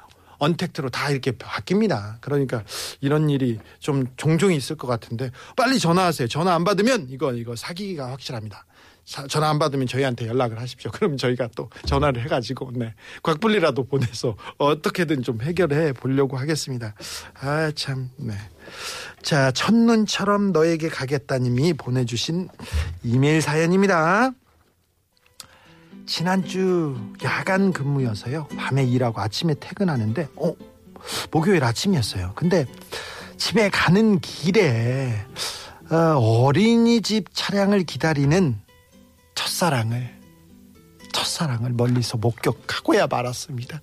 언택트로 0.44 0.90
다 0.90 1.10
이렇게 1.10 1.32
바뀝니다. 1.32 2.16
그러니까 2.20 2.62
이런 3.00 3.28
일이 3.30 3.58
좀 3.80 4.06
종종 4.16 4.52
있을 4.52 4.76
것 4.76 4.86
같은데 4.86 5.30
빨리 5.56 5.78
전화하세요. 5.78 6.28
전화 6.28 6.54
안 6.54 6.64
받으면 6.64 7.06
이거 7.10 7.32
이거 7.32 7.56
사기가 7.56 8.10
확실합니다. 8.10 8.64
사, 9.06 9.26
전화 9.26 9.50
안 9.50 9.58
받으면 9.58 9.86
저희한테 9.86 10.26
연락을 10.26 10.58
하십시오. 10.58 10.90
그럼 10.94 11.16
저희가 11.18 11.48
또 11.54 11.68
전화를 11.84 12.22
해가지고 12.24 12.70
네 12.74 12.94
곽불리라도 13.22 13.84
보내서 13.84 14.36
어떻게든 14.56 15.22
좀 15.22 15.42
해결해 15.42 15.92
보려고 15.92 16.36
하겠습니다. 16.38 16.94
아 17.40 17.70
참 17.74 18.10
네. 18.16 18.32
자 19.22 19.50
첫눈처럼 19.52 20.52
너에게 20.52 20.88
가겠다님이 20.88 21.74
보내주신 21.74 22.48
이메일 23.02 23.42
사연입니다. 23.42 24.30
지난주 26.06 26.96
야간 27.23 27.73
근무여서요. 27.73 28.49
밤에 28.56 28.84
일하고 28.84 29.20
아침에 29.20 29.54
퇴근하는데 29.54 30.28
어 30.37 30.54
목요일 31.30 31.64
아침이었어요. 31.64 32.32
근데 32.34 32.66
집에 33.37 33.68
가는 33.68 34.20
길에 34.20 35.14
어, 35.90 35.96
어린이집 35.96 37.26
차량을 37.32 37.84
기다리는 37.84 38.58
첫사랑을 39.34 40.14
첫사랑을 41.12 41.73
멀리서 41.73 42.16
목격하고야 42.18 43.06
말았습니다. 43.06 43.82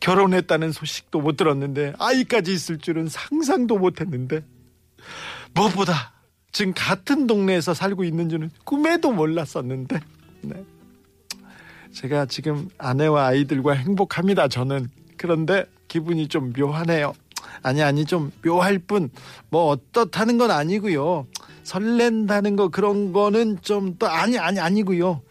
결혼했다는 0.00 0.72
소식도 0.72 1.20
못 1.20 1.36
들었는데 1.36 1.94
아이까지 1.98 2.52
있을 2.52 2.78
줄은 2.78 3.08
상상도 3.08 3.78
못 3.78 4.00
했는데 4.00 4.44
무엇보다 5.54 6.12
지금 6.52 6.72
같은 6.74 7.26
동네에서 7.26 7.74
살고 7.74 8.04
있는 8.04 8.28
줄은 8.28 8.50
꿈에도 8.64 9.12
몰랐었는데 9.12 10.00
네. 10.42 10.64
제가 11.94 12.26
지금 12.26 12.68
아내와 12.78 13.26
아이들과 13.28 13.72
행복합니다. 13.72 14.48
저는. 14.48 14.88
그런데 15.16 15.64
기분이 15.88 16.28
좀 16.28 16.52
묘하네요. 16.56 17.14
아니 17.62 17.82
아니 17.82 18.04
좀 18.04 18.32
묘할 18.44 18.78
뿐 18.80 19.10
뭐 19.48 19.66
어떻다는 19.68 20.38
건 20.38 20.50
아니고요. 20.50 21.26
설렌다는 21.62 22.56
거 22.56 22.68
그런 22.68 23.12
거는 23.12 23.58
좀 23.62 23.96
또 23.98 24.08
아니 24.08 24.38
아니 24.38 24.58
아니고요. 24.58 25.22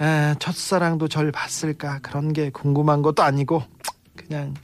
에, 0.00 0.34
첫사랑도 0.38 1.06
절 1.08 1.30
봤을까? 1.30 2.00
그런 2.00 2.32
게 2.32 2.50
궁금한 2.50 3.02
것도 3.02 3.22
아니고 3.22 3.62
그냥 4.16 4.54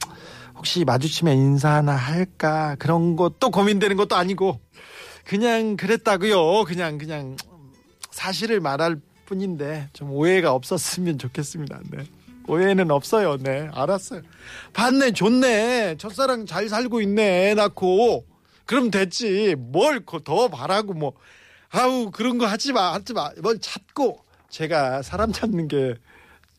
혹시 0.55 0.83
마주치면 0.83 1.37
인사 1.37 1.69
하나 1.75 1.93
할까? 1.95 2.75
그런 2.79 3.15
것도 3.15 3.49
고민되는 3.49 3.95
것도 3.95 4.15
아니고 4.17 4.59
그냥 5.23 5.77
그랬다고요. 5.77 6.65
그냥 6.65 6.97
그냥 6.97 7.37
사실을 8.11 8.59
말할 8.59 8.97
뿐인데 9.29 9.89
좀 9.93 10.11
오해가 10.11 10.53
없었으면 10.53 11.19
좋겠습니다. 11.19 11.79
네. 11.91 12.03
오해는 12.47 12.89
없어요. 12.89 13.37
네. 13.37 13.69
알았어요. 13.71 14.23
봤네 14.73 15.11
좋네. 15.11 15.97
첫사랑 15.99 16.47
잘 16.47 16.67
살고 16.67 16.99
있네. 17.01 17.51
애 17.51 17.53
낳고. 17.53 18.25
그럼 18.65 18.89
됐지. 18.89 19.53
뭘 19.55 20.03
더 20.25 20.47
바라고 20.47 20.93
뭐. 20.93 21.13
아우 21.69 22.09
그런 22.09 22.39
거 22.39 22.47
하지 22.47 22.73
마 22.73 22.93
하지 22.93 23.13
마 23.13 23.31
뭘 23.43 23.59
찾고. 23.59 24.23
제가 24.49 25.03
사람 25.03 25.31
찾는 25.31 25.67
게 25.67 25.93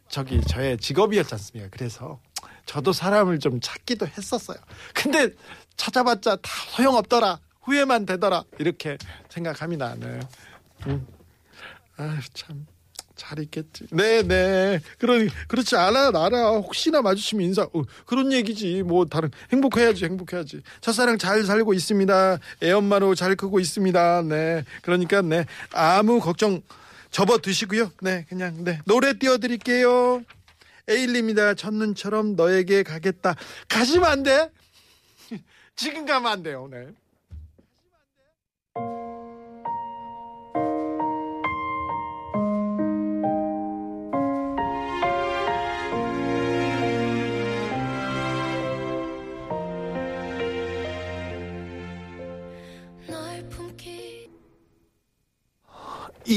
저기 0.08 0.40
저의 0.42 0.78
직업이었지 0.78 1.34
않습니까? 1.34 1.68
그래서 1.72 2.20
저도 2.66 2.92
사람을 2.92 3.40
좀 3.40 3.58
찾기도 3.60 4.06
했었어요. 4.06 4.58
근데 4.94 5.30
찾아봤자 5.76 6.36
다 6.36 6.50
소용없더라. 6.76 7.40
후회만 7.62 8.06
되더라. 8.06 8.44
이렇게 8.60 8.96
생각합니다. 9.28 9.96
네. 9.96 10.20
음. 10.86 11.04
아유 12.00 12.20
참. 12.32 12.66
잘 13.20 13.38
있겠지. 13.40 13.86
네, 13.90 14.22
네. 14.22 14.80
그러니 14.98 15.28
그렇지 15.46 15.76
알아, 15.76 16.08
알아. 16.08 16.52
혹시나 16.52 17.02
마주치면 17.02 17.44
인사. 17.44 17.64
어, 17.64 17.82
그런 18.06 18.32
얘기지. 18.32 18.82
뭐 18.82 19.04
다른 19.04 19.30
행복해야지, 19.52 20.06
행복해야지. 20.06 20.62
첫사랑 20.80 21.18
잘 21.18 21.44
살고 21.44 21.74
있습니다. 21.74 22.38
애 22.62 22.70
엄마로 22.70 23.14
잘 23.14 23.36
크고 23.36 23.60
있습니다. 23.60 24.22
네. 24.22 24.64
그러니까 24.80 25.20
네 25.20 25.44
아무 25.72 26.18
걱정 26.18 26.62
접어 27.10 27.38
드시고요. 27.38 27.92
네, 28.00 28.24
그냥 28.30 28.64
네 28.64 28.80
노래 28.86 29.12
띄워드릴게요. 29.18 30.24
에일리입니다. 30.88 31.54
첫눈처럼 31.54 32.36
너에게 32.36 32.82
가겠다. 32.82 33.36
가시면 33.68 34.10
안 34.10 34.22
돼. 34.22 34.50
지금 35.76 36.06
가면 36.06 36.32
안 36.32 36.42
돼요. 36.42 36.68
네. 36.70 36.86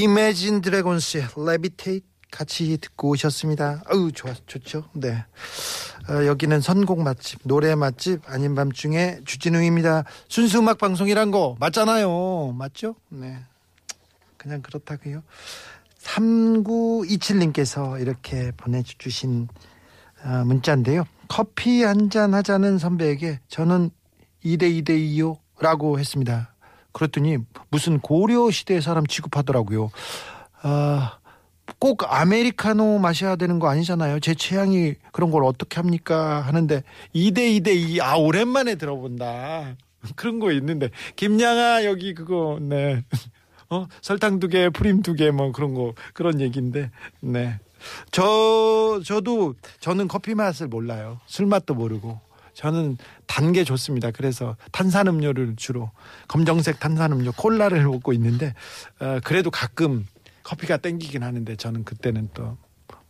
이매진 0.01 0.61
드래곤스의 0.61 1.27
Levitate 1.37 2.05
같이 2.31 2.77
듣고 2.77 3.09
오셨습니다. 3.09 3.83
아우 3.85 4.11
좋아 4.11 4.33
좋죠. 4.47 4.85
네. 4.93 5.23
어, 6.09 6.25
여기는 6.25 6.59
선곡 6.61 7.01
맛집, 7.01 7.39
노래 7.43 7.75
맛집 7.75 8.27
아닌 8.29 8.55
밤중에 8.55 9.19
주진우입니다. 9.23 10.03
순수 10.27 10.59
음악 10.59 10.79
방송이란 10.79 11.29
거 11.31 11.55
맞잖아요. 11.59 12.53
맞죠? 12.57 12.95
네. 13.09 13.37
그냥 14.37 14.61
그렇다고요. 14.63 15.21
3927님께서 16.01 18.01
이렇게 18.01 18.51
보내주신 18.57 19.47
어, 20.25 20.43
문자인데요. 20.45 21.05
커피 21.27 21.83
한 21.83 22.09
잔 22.09 22.33
하자는 22.33 22.79
선배에게 22.79 23.39
저는 23.47 23.91
2대 24.43 24.63
2대 24.83 24.89
2요 24.89 25.37
라고 25.59 25.99
했습니다. 25.99 26.52
그랬더니 26.93 27.37
무슨 27.69 27.99
고려 27.99 28.49
시대 28.51 28.79
사람 28.81 29.05
취급하더라고요. 29.05 29.89
아, 30.61 31.17
꼭 31.79 32.03
아메리카노 32.13 32.99
마셔야 32.99 33.35
되는 33.35 33.59
거 33.59 33.67
아니잖아요. 33.69 34.19
제 34.19 34.33
취향이 34.35 34.95
그런 35.11 35.31
걸 35.31 35.43
어떻게 35.43 35.77
합니까? 35.77 36.41
하는데 36.41 36.83
2대 37.15 37.37
2대 37.61 37.75
2 37.75 38.01
아 38.01 38.15
오랜만에 38.15 38.75
들어본다. 38.75 39.75
그런 40.15 40.39
거 40.39 40.51
있는데 40.51 40.89
김양아 41.15 41.85
여기 41.85 42.13
그거 42.13 42.57
네. 42.61 43.03
어 43.69 43.87
설탕 44.01 44.39
두 44.39 44.47
개, 44.49 44.69
프림 44.69 45.01
두 45.01 45.15
개 45.15 45.31
뭐 45.31 45.51
그런 45.51 45.73
거 45.73 45.93
그런 46.13 46.39
얘기인데 46.41 46.91
네. 47.21 47.59
저 48.11 49.01
저도 49.03 49.55
저는 49.79 50.07
커피 50.07 50.35
맛을 50.35 50.67
몰라요. 50.67 51.19
술 51.25 51.45
맛도 51.47 51.73
모르고 51.73 52.19
저는 52.53 52.97
단 53.27 53.51
게 53.53 53.63
좋습니다. 53.63 54.11
그래서 54.11 54.55
탄산음료를 54.71 55.55
주로 55.57 55.91
검정색 56.27 56.79
탄산음료 56.79 57.33
콜라를 57.33 57.83
먹고 57.85 58.13
있는데 58.13 58.53
어, 58.99 59.19
그래도 59.23 59.51
가끔 59.51 60.05
커피가 60.43 60.77
땡기긴 60.77 61.23
하는데 61.23 61.55
저는 61.55 61.83
그때는 61.83 62.29
또 62.33 62.57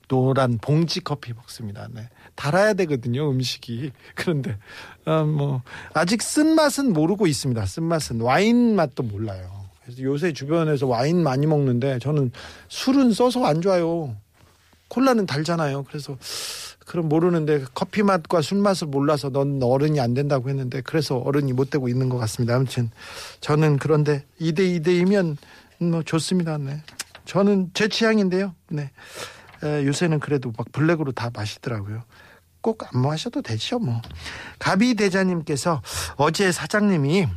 노란 0.07 0.57
봉지 0.59 0.99
커피 1.01 1.33
먹습니다. 1.33 1.87
네. 1.91 2.09
달아야 2.35 2.73
되거든요, 2.73 3.29
음식이. 3.31 3.91
그런데 4.15 4.57
어, 5.05 5.23
뭐 5.23 5.61
아직 5.93 6.21
쓴 6.21 6.55
맛은 6.55 6.93
모르고 6.93 7.25
있습니다. 7.27 7.65
쓴 7.65 7.83
맛은 7.83 8.21
와인 8.21 8.75
맛도 8.75 9.03
몰라요. 9.03 9.63
그래서 9.83 10.01
요새 10.03 10.31
주변에서 10.33 10.87
와인 10.87 11.23
많이 11.23 11.45
먹는데 11.47 11.99
저는 11.99 12.31
술은 12.69 13.13
써서 13.13 13.45
안 13.45 13.61
좋아요. 13.61 14.15
콜라는 14.89 15.25
달잖아요. 15.25 15.83
그래서 15.83 16.17
그럼 16.85 17.09
모르는데 17.09 17.63
커피 17.73 18.03
맛과 18.03 18.41
술 18.41 18.59
맛을 18.59 18.87
몰라서 18.87 19.29
넌 19.29 19.61
어른이 19.61 19.99
안 19.99 20.13
된다고 20.13 20.49
했는데 20.49 20.81
그래서 20.81 21.17
어른이 21.17 21.53
못 21.53 21.69
되고 21.69 21.87
있는 21.87 22.09
것 22.09 22.17
같습니다. 22.17 22.55
아무튼 22.55 22.91
저는 23.41 23.77
그런데 23.77 24.25
2대 24.39 24.81
2대이면 24.81 25.37
뭐 25.79 26.03
좋습니다. 26.03 26.57
네. 26.57 26.81
저는 27.25 27.71
제 27.73 27.87
취향인데요. 27.87 28.53
네. 28.69 28.91
에, 29.63 29.85
요새는 29.85 30.19
그래도 30.19 30.51
막 30.57 30.71
블랙으로 30.71 31.11
다 31.13 31.29
마시더라고요. 31.33 32.03
꼭 32.61 32.83
안 32.93 33.01
마셔도 33.01 33.41
되죠, 33.41 33.79
뭐. 33.79 34.01
가비 34.59 34.93
대자님께서 34.95 35.81
어제 36.15 36.51
사장님이 36.51 37.27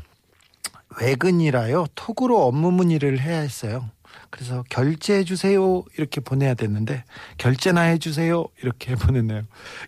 외근이라요. 1.00 1.87
톡으로 1.94 2.46
업무 2.46 2.70
문의를 2.70 3.20
해야 3.20 3.40
했어요. 3.40 3.90
그래서 4.31 4.64
결제해 4.68 5.24
주세요 5.24 5.83
이렇게 5.96 6.20
보내야 6.20 6.55
됐는데 6.55 7.05
결제나 7.38 7.83
해 7.83 7.98
주세요 7.98 8.46
이렇게 8.62 8.94
보냈네요. 8.96 9.42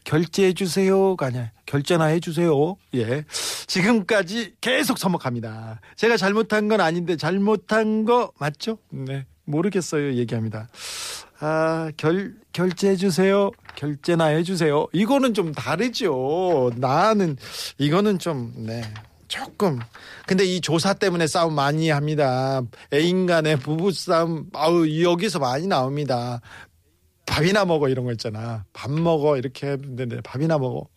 결제해 0.04 0.52
주세요가 0.52 1.26
아니라 1.26 1.50
결제나 1.66 2.06
해 2.06 2.20
주세요. 2.20 2.76
예. 2.94 3.24
지금까지 3.66 4.54
계속 4.60 4.98
서먹합니다. 4.98 5.80
제가 5.96 6.16
잘못한 6.16 6.68
건 6.68 6.80
아닌데 6.80 7.16
잘못한 7.16 8.04
거 8.04 8.32
맞죠? 8.38 8.78
네. 8.90 9.26
모르겠어요. 9.44 10.14
얘기합니다. 10.14 10.68
아, 11.40 11.90
결, 11.96 12.34
결제해 12.52 12.96
주세요. 12.96 13.50
결제나 13.76 14.26
해 14.26 14.42
주세요. 14.42 14.86
이거는 14.92 15.34
좀 15.34 15.52
다르죠. 15.52 16.70
나는 16.76 17.36
이거는 17.78 18.18
좀 18.18 18.52
네. 18.56 18.82
조금. 19.28 19.78
근데 20.26 20.44
이 20.44 20.60
조사 20.60 20.94
때문에 20.94 21.26
싸움 21.26 21.54
많이 21.54 21.90
합니다. 21.90 22.62
애인 22.92 23.26
간의 23.26 23.58
부부 23.58 23.92
싸움, 23.92 24.48
아우, 24.54 24.88
여기서 25.02 25.38
많이 25.38 25.66
나옵니다. 25.66 26.40
밥이나 27.26 27.64
먹어, 27.66 27.88
이런 27.88 28.06
거 28.06 28.12
있잖아. 28.12 28.64
밥 28.72 28.90
먹어, 28.90 29.36
이렇게 29.36 29.68
했는데, 29.68 30.20
밥이나 30.22 30.58
먹어. 30.58 30.88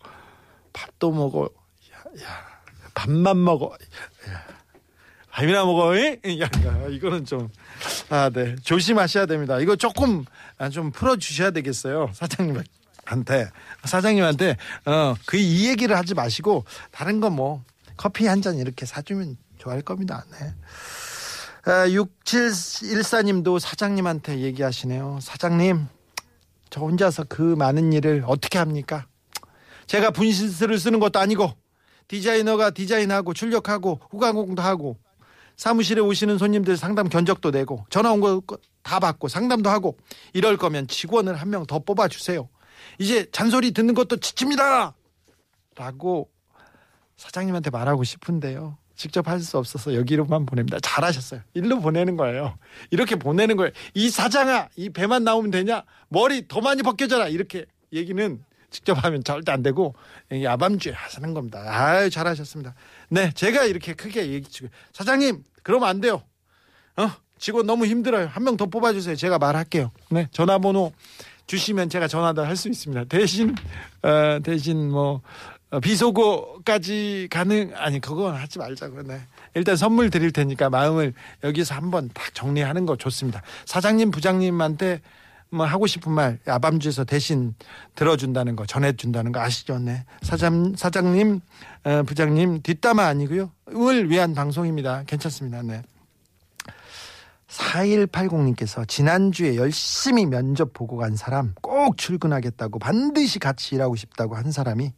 밥도 0.74 1.12
먹어. 1.12 1.50
야, 1.94 2.24
야 2.24 2.46
밥만 2.94 3.44
먹어. 3.44 3.76
야, 4.30 4.44
밥이나 5.30 5.66
먹어, 5.66 5.96
이? 5.98 6.18
야, 6.42 6.46
야, 6.66 6.88
이거는 6.90 7.26
좀, 7.26 7.50
아, 8.10 8.30
네. 8.34 8.56
조심하셔야 8.64 9.26
됩니다. 9.26 9.60
이거 9.60 9.76
조금, 9.76 10.24
아, 10.58 10.70
좀 10.70 10.92
풀어 10.92 11.18
주셔야 11.18 11.52
되겠어요. 11.52 12.12
사장님한테. 12.14 13.50
사장님한테, 13.84 14.56
어, 14.86 15.16
그 15.26 15.38
이 15.38 15.68
얘기를 15.68 15.98
하지 15.98 16.14
마시고, 16.14 16.64
다른 16.92 17.20
거 17.20 17.30
뭐, 17.30 17.64
커피 18.02 18.26
한 18.26 18.42
잔 18.42 18.58
이렇게 18.58 18.88
사주면 18.88 19.38
좋아할 19.60 19.84
겁니다. 19.84 20.26
네. 20.32 21.72
아, 21.72 21.86
6714님도 21.88 23.60
사장님한테 23.60 24.40
얘기하시네요. 24.40 25.20
사장님, 25.22 25.86
저 26.72 26.82
혼자서 26.82 27.26
그 27.30 27.42
많은 27.44 27.94
일을 27.94 28.24
어떻게 28.26 28.58
합니까? 28.58 29.06
제가 29.86 30.10
분실스를 30.10 30.80
쓰는 30.80 31.00
것도 31.00 31.20
아니고 31.20 31.52
디자이너가 32.08 32.72
디자인하고 32.72 33.36
출력하고 33.36 34.00
후가공도 34.10 34.64
하고 34.64 34.98
사무실에 35.56 36.02
오시는 36.02 36.40
손님들 36.40 36.78
상담 36.78 37.08
견적도 37.08 37.52
내고 37.52 37.86
전화 37.92 38.12
온 38.12 38.20
거 38.22 38.42
다 38.84 39.00
받고 39.00 39.28
상담도 39.28 39.70
하고 39.70 39.96
이럴 40.34 40.58
거면 40.58 40.88
직원을 40.88 41.36
한 41.36 41.50
명 41.50 41.68
더 41.68 41.78
뽑아 41.78 42.08
주세요. 42.08 42.50
이제 42.98 43.28
잔소리 43.32 43.74
듣는 43.74 43.94
것도 43.94 44.18
지칩니다. 44.18 44.96
라고 45.76 46.31
사장님한테 47.26 47.70
말하고 47.70 48.04
싶은데요. 48.04 48.78
직접 48.96 49.28
할 49.28 49.40
수 49.42 49.58
없어서 49.58 49.96
여기로만 49.96 50.46
보냅니다. 50.46 50.80
잘하셨어요. 50.82 51.42
일로 51.54 51.80
보내는 51.80 52.18
거예요. 52.18 52.58
이렇게 52.92 53.16
보내는 53.16 53.58
거예요. 53.58 53.72
이 53.94 54.10
사장아, 54.10 54.70
이 54.76 54.90
배만 54.90 55.24
나오면 55.24 55.52
되냐? 55.52 55.84
머리 56.10 56.48
더 56.48 56.62
많이 56.62 56.82
벗겨져라. 56.84 57.28
이렇게 57.30 57.66
얘기는 57.94 58.44
직접 58.70 59.04
하면 59.04 59.24
절대 59.24 59.52
안 59.52 59.62
되고 59.64 59.94
야밤주에 60.32 60.94
하시는 60.94 61.34
겁니다. 61.34 61.64
아유 61.68 62.10
잘하셨습니다. 62.10 62.74
네, 63.10 63.32
제가 63.34 63.66
이렇게 63.66 63.94
크게 63.94 64.32
얘기 64.32 64.50
치고 64.50 64.70
사장님 64.94 65.44
그러면 65.64 65.90
안 65.90 66.00
돼요. 66.02 66.24
어 66.98 67.10
직원 67.38 67.66
너무 67.66 67.86
힘들어요. 67.86 68.28
한 68.28 68.44
명 68.44 68.56
더 68.58 68.66
뽑아주세요. 68.68 69.16
제가 69.16 69.38
말할게요. 69.40 69.92
네, 70.10 70.28
전화번호 70.32 70.92
주시면 71.48 71.90
제가 71.90 72.08
전화도 72.08 72.44
할 72.46 72.56
수 72.56 72.70
있습니다. 72.70 73.06
대신 73.06 73.56
어, 74.04 74.40
대신 74.44 74.90
뭐 74.90 75.16
어, 75.16 75.22
비속어까지 75.80 77.30
가능 77.32 77.72
아니 77.76 78.00
그건 78.00 78.36
하지 78.36 78.60
말자고 78.60 79.04
네. 79.04 79.22
일단 79.54 79.76
선물 79.76 80.10
드릴 80.10 80.32
테니까 80.32 80.70
마음을 80.70 81.14
여기서 81.44 81.76
한번 81.76 82.10
딱 82.14 82.34
정리하는 82.34 82.86
거 82.86 82.98
좋습니다. 82.98 83.42
사장님 83.66 84.12
부장님한테 84.12 85.02
뭐 85.50 85.66
하고 85.66 85.88
싶은 85.88 86.12
말 86.12 86.40
아밤주에서 86.46 87.04
대신 87.04 87.56
들어준다는 87.96 88.56
거 88.56 88.66
전해준다는 88.66 89.32
거 89.32 89.40
아시죠? 89.42 89.80
네. 89.80 90.06
사장 90.22 90.76
사장님 90.76 91.40
어, 91.84 92.04
부장님 92.04 92.62
뒷담화 92.64 93.06
아니고요. 93.06 93.52
을 93.74 94.10
위한 94.10 94.34
방송입니다. 94.34 95.04
괜찮습니다. 95.08 95.62
네. 95.62 95.82
4180님께서 97.48 98.88
지난주에 98.88 99.58
열심히 99.58 100.26
면접 100.26 100.72
보고 100.74 100.98
간 100.98 101.18
사람 101.18 101.54
꼭 101.62 101.98
출근하겠다고 101.98 102.80
반드시 102.80 103.40
같이 103.40 103.76
일하고 103.76 103.98
싶다고 103.98 104.36
한 104.36 104.52
사람이 104.52 104.94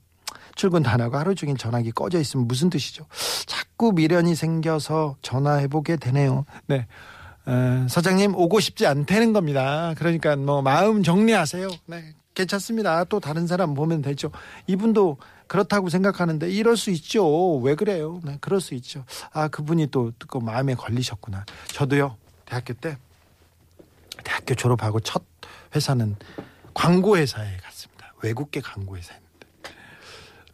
출근도 0.56 0.90
안 0.90 1.02
하고 1.02 1.18
하루 1.18 1.36
종일 1.36 1.58
전화기 1.58 1.92
꺼져 1.92 2.20
있으면 2.20 2.48
무슨 2.48 2.70
뜻이죠? 2.70 3.06
자꾸 3.46 3.92
미련이 3.92 4.36
생겨서 4.36 5.18
전화해 5.22 5.68
보게 5.68 5.96
되네요. 5.96 6.46
네. 6.68 6.88
어, 7.46 7.86
사장님 7.90 8.36
오고 8.36 8.60
싶지 8.60 8.88
않다는 8.88 9.34
겁니다. 9.34 9.94
그러니까 9.98 10.36
뭐 10.36 10.62
마음 10.62 11.04
정리하세요. 11.04 11.70
네, 11.88 12.14
괜찮습니다. 12.36 13.04
또 13.06 13.20
다른 13.20 13.48
사람 13.48 13.74
보면 13.74 14.02
되죠. 14.02 14.32
이분도 14.68 15.18
그렇다고 15.48 15.90
생각하는데 15.90 16.50
이럴 16.50 16.78
수 16.78 16.90
있죠. 16.92 17.58
왜 17.58 17.76
그래요? 17.76 18.22
네, 18.24 18.38
그럴 18.40 18.62
수 18.62 18.74
있죠. 18.76 19.04
아 19.34 19.50
그분이 19.50 19.88
또, 19.88 20.12
또 20.18 20.40
마음에 20.40 20.74
걸리셨구나. 20.74 21.46
저도요 21.68 22.16
대학교 22.46 22.74
때 22.74 22.98
대학교 24.24 24.56
졸업하고 24.56 25.00
첫 25.02 25.24
회사는 25.76 26.16
광고 26.74 27.18
회사에 27.18 27.58
갔습니다. 27.58 28.14
외국계 28.24 28.62
광고 28.62 28.96
회사였는데 28.96 29.23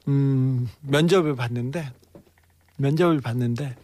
음, 0.10 0.68
면접을 0.82 1.36
봤는데 1.36 1.92
면접을 2.78 3.22
봤는데 3.22 3.76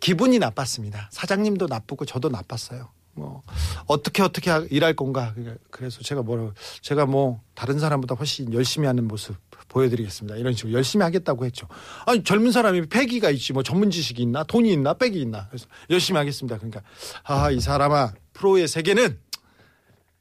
기분이 0.00 0.38
나빴습니다. 0.38 1.08
사장님도 1.12 1.66
나쁘고 1.68 2.04
저도 2.04 2.28
나빴어요. 2.28 2.90
뭐 3.14 3.42
어떻게 3.86 4.22
어떻게 4.22 4.50
일할 4.70 4.94
건가? 4.94 5.34
그래서 5.70 6.02
제가 6.02 6.22
뭐라 6.22 6.52
제가 6.82 7.06
뭐 7.06 7.40
다른 7.54 7.78
사람보다 7.78 8.14
훨씬 8.14 8.52
열심히 8.52 8.86
하는 8.86 9.08
모습 9.08 9.36
보여드리겠습니다. 9.68 10.36
이런 10.36 10.52
식으로 10.52 10.74
열심히 10.74 11.02
하겠다고 11.04 11.46
했죠. 11.46 11.66
아니 12.04 12.22
젊은 12.24 12.52
사람이 12.52 12.86
패기가 12.88 13.30
있지. 13.30 13.52
뭐 13.54 13.62
전문 13.62 13.90
지식이 13.90 14.20
있나? 14.22 14.44
돈이 14.44 14.70
있나? 14.72 14.92
빽이 14.94 15.18
있나? 15.22 15.46
그래서 15.48 15.66
열심히 15.88 16.18
하겠습니다. 16.18 16.58
그러니까 16.58 16.82
아 17.24 17.50
이 17.50 17.60
사람아 17.60 18.12
프로의 18.34 18.68
세계는 18.68 19.18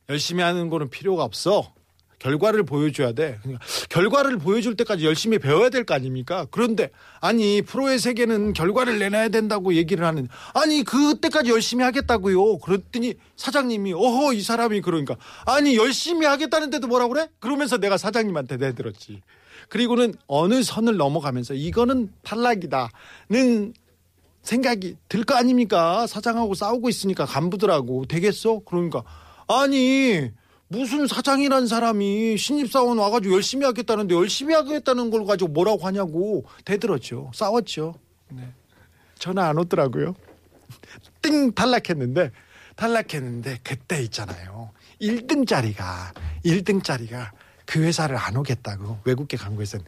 열심히 0.09 0.41
하는 0.43 0.69
거는 0.69 0.89
필요가 0.89 1.23
없어 1.23 1.73
결과를 2.25 2.63
보여줘야 2.63 3.11
돼. 3.11 3.37
그러니까 3.43 3.63
결과를 3.89 4.37
보여줄 4.39 4.75
때까지 4.75 5.05
열심히 5.05 5.37
배워야 5.37 5.69
될 5.69 5.85
거 5.85 5.93
아닙니까? 5.93 6.47
그런데 6.49 6.89
아니 7.21 7.61
프로의 7.61 7.99
세계는 7.99 8.53
결과를 8.53 8.97
내놔야 8.97 9.29
된다고 9.29 9.75
얘기를 9.75 10.03
하는 10.03 10.27
아니 10.55 10.83
그때까지 10.83 11.51
열심히 11.51 11.83
하겠다고요. 11.83 12.57
그랬더니 12.57 13.13
사장님이 13.35 13.93
어허 13.93 14.33
이 14.33 14.41
사람이 14.41 14.81
그러니까 14.81 15.15
아니 15.45 15.75
열심히 15.77 16.25
하겠다는데도 16.25 16.87
뭐라 16.87 17.07
그래? 17.09 17.27
그러면서 17.39 17.77
내가 17.77 17.97
사장님한테 17.97 18.57
내들었지. 18.57 19.21
그리고는 19.69 20.15
어느 20.25 20.63
선을 20.63 20.97
넘어가면서 20.97 21.53
이거는 21.53 22.09
탈락이다는 22.23 23.73
생각이 24.41 24.95
들 25.09 25.25
거 25.25 25.35
아닙니까? 25.35 26.07
사장하고 26.07 26.55
싸우고 26.55 26.89
있으니까 26.89 27.25
간부들하고 27.25 28.05
되겠어? 28.07 28.61
그러니까 28.65 29.03
아니 29.47 30.31
무슨 30.67 31.05
사장이란 31.07 31.67
사람이 31.67 32.37
신입사원 32.37 32.97
와가지고 32.97 33.35
열심히 33.35 33.65
하겠다는데 33.65 34.15
열심히 34.15 34.55
하겠다는 34.55 35.11
걸 35.11 35.25
가지고 35.25 35.51
뭐라고 35.51 35.85
하냐고 35.85 36.45
대들었죠. 36.65 37.31
싸웠죠. 37.33 37.95
네. 38.29 38.51
전화 39.19 39.47
안 39.47 39.57
오더라고요. 39.59 40.15
띵 41.21 41.53
탈락했는데 41.53 42.31
탈락했는데 42.75 43.59
그때 43.63 44.01
있잖아요. 44.03 44.71
1등짜리가 45.01 46.13
1등짜리가 46.43 47.29
그 47.65 47.83
회사를 47.83 48.17
안 48.17 48.35
오겠다고 48.35 48.99
외국계 49.05 49.37
광고에서는 49.37 49.85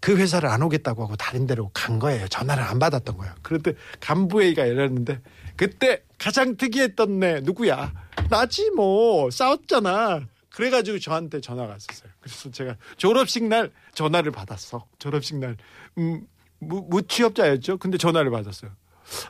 그 0.00 0.16
회사를 0.16 0.48
안 0.48 0.62
오겠다고 0.62 1.04
하고 1.04 1.16
다른 1.16 1.46
데로 1.46 1.70
간 1.74 1.98
거예요. 1.98 2.26
전화를 2.28 2.62
안 2.62 2.78
받았던 2.78 3.16
거예요. 3.16 3.34
그런데 3.42 3.74
간부회의가 4.00 4.66
열렸는데 4.68 5.20
그때 5.56 6.02
가장 6.18 6.56
특이했던 6.56 7.22
애 7.22 7.40
누구야? 7.42 7.92
나지 8.30 8.70
뭐 8.70 9.30
싸웠잖아. 9.30 10.26
그래가지고 10.50 10.98
저한테 10.98 11.40
전화가 11.40 11.72
왔었어요. 11.72 12.10
그래서 12.20 12.50
제가 12.50 12.76
졸업식 12.96 13.44
날 13.44 13.70
전화를 13.94 14.32
받았어. 14.32 14.86
졸업식 14.98 15.36
날 15.36 15.56
음, 15.98 16.26
무, 16.58 16.86
무취업자였죠. 16.88 17.78
근데 17.78 17.98
전화를 17.98 18.30
받았어요. 18.30 18.70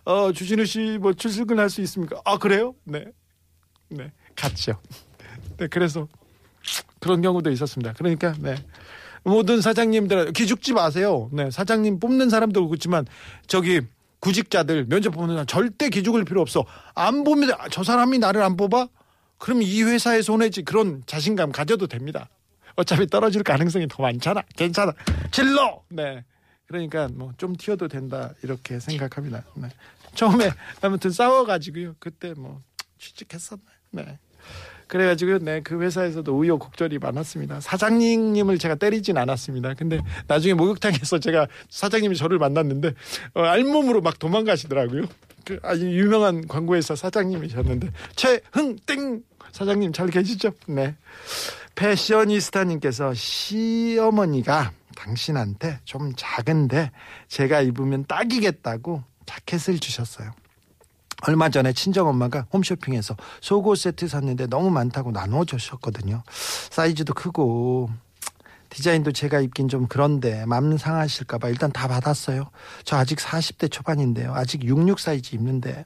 어 0.05 0.33
주진우 0.33 0.65
씨 0.67 0.99
뭐 1.01 1.13
출근할 1.15 1.71
수 1.71 1.81
있습니까? 1.83 2.21
아 2.25 2.37
그래요? 2.39 2.75
네, 2.85 3.07
네 3.89 4.13
갔죠. 4.37 4.79
네 5.57 5.67
그래서 5.69 6.07
그런 7.01 7.23
경우도 7.23 7.51
있었습니다. 7.51 7.95
그러니까 7.95 8.35
네. 8.39 8.57
모든 9.23 9.61
사장님들 9.61 10.33
기죽지 10.33 10.73
마세요. 10.73 11.29
네, 11.33 11.51
사장님 11.51 12.01
뽑는 12.01 12.31
사람도 12.31 12.69
그렇지만 12.69 13.07
저기 13.47 13.81
구직자들 14.21 14.87
면접 14.87 15.11
보는 15.11 15.35
사람 15.35 15.47
절대 15.47 15.89
기죽을 15.89 16.25
필요 16.25 16.41
없어. 16.41 16.65
안 16.95 17.25
보면 17.25 17.51
저 17.71 17.83
사람이 17.83 18.19
나를 18.19 18.43
안 18.43 18.57
뽑아? 18.57 18.89
그럼 19.39 19.63
이 19.63 19.83
회사에 19.83 20.21
손해지 20.23 20.63
그런 20.63 21.03
자신감 21.07 21.53
가져도 21.53 21.87
됩니다. 21.87 22.29
어차피 22.77 23.07
떨어질 23.07 23.43
가능성이 23.43 23.89
더 23.89 24.03
많잖아. 24.03 24.43
괜찮아. 24.57 24.93
질러. 25.31 25.83
네. 25.89 26.25
그러니까 26.67 27.09
뭐 27.09 27.33
좀 27.37 27.57
튀어도 27.57 27.89
된다 27.89 28.33
이렇게 28.43 28.79
생각합니다. 28.79 29.45
네. 29.57 29.69
처음에 30.15 30.51
아무튼 30.83 31.11
싸워가지고요. 31.11 31.97
그때 31.99 32.35
뭐 32.35 32.61
취직했었네. 32.99 33.63
네. 33.93 34.19
그래가지고 34.91 35.39
네, 35.39 35.61
그 35.63 35.81
회사에서도 35.81 36.37
우여곡절이 36.37 36.99
많았습니다. 36.99 37.61
사장님을 37.61 38.59
제가 38.59 38.75
때리진 38.75 39.17
않았습니다. 39.17 39.75
근데 39.75 40.01
나중에 40.27 40.55
목욕탕에서 40.55 41.21
제가 41.21 41.47
사장님이 41.69 42.17
저를 42.17 42.39
만났는데 42.39 42.95
어, 43.35 43.43
알몸으로 43.43 44.01
막 44.01 44.19
도망가시더라고요. 44.19 45.05
그 45.45 45.59
아주 45.63 45.89
유명한 45.91 46.47
광고회사 46.49 46.97
사장님이셨는데 46.97 47.91
최흥땡 48.17 49.23
사장님 49.53 49.93
잘 49.93 50.09
계시죠? 50.09 50.53
네. 50.67 50.97
패셔니스타님께서 51.77 53.15
시어머니가 53.15 54.73
당신한테 54.97 55.79
좀 55.85 56.13
작은데 56.17 56.91
제가 57.29 57.61
입으면 57.61 58.05
딱이겠다고 58.07 59.03
자켓을 59.25 59.79
주셨어요. 59.79 60.33
얼마 61.27 61.49
전에 61.49 61.73
친정엄마가 61.73 62.47
홈쇼핑에서 62.53 63.17
속옷 63.41 63.79
세트 63.79 64.09
샀는데 64.09 64.47
너무 64.47 64.71
많다고 64.71 65.13
나눠 65.13 65.45
주셨거든요. 65.45 66.23
사이즈도 66.71 67.15
크고 67.15 67.91
디자인도 68.71 69.13
제가 69.13 69.41
입긴 69.41 69.69
좀 69.69 69.87
그런데 69.89 70.47
맘 70.47 70.79
상하실까봐 70.79 71.49
일단 71.49 71.73
다 71.73 71.89
받았어요. 71.89 72.51
저 72.85 72.97
아직 72.97 73.19
40대 73.19 73.71
초반인데요. 73.71 74.33
아직 74.35 74.65
66 74.65 75.01
사이즈 75.01 75.35
입는데 75.35 75.85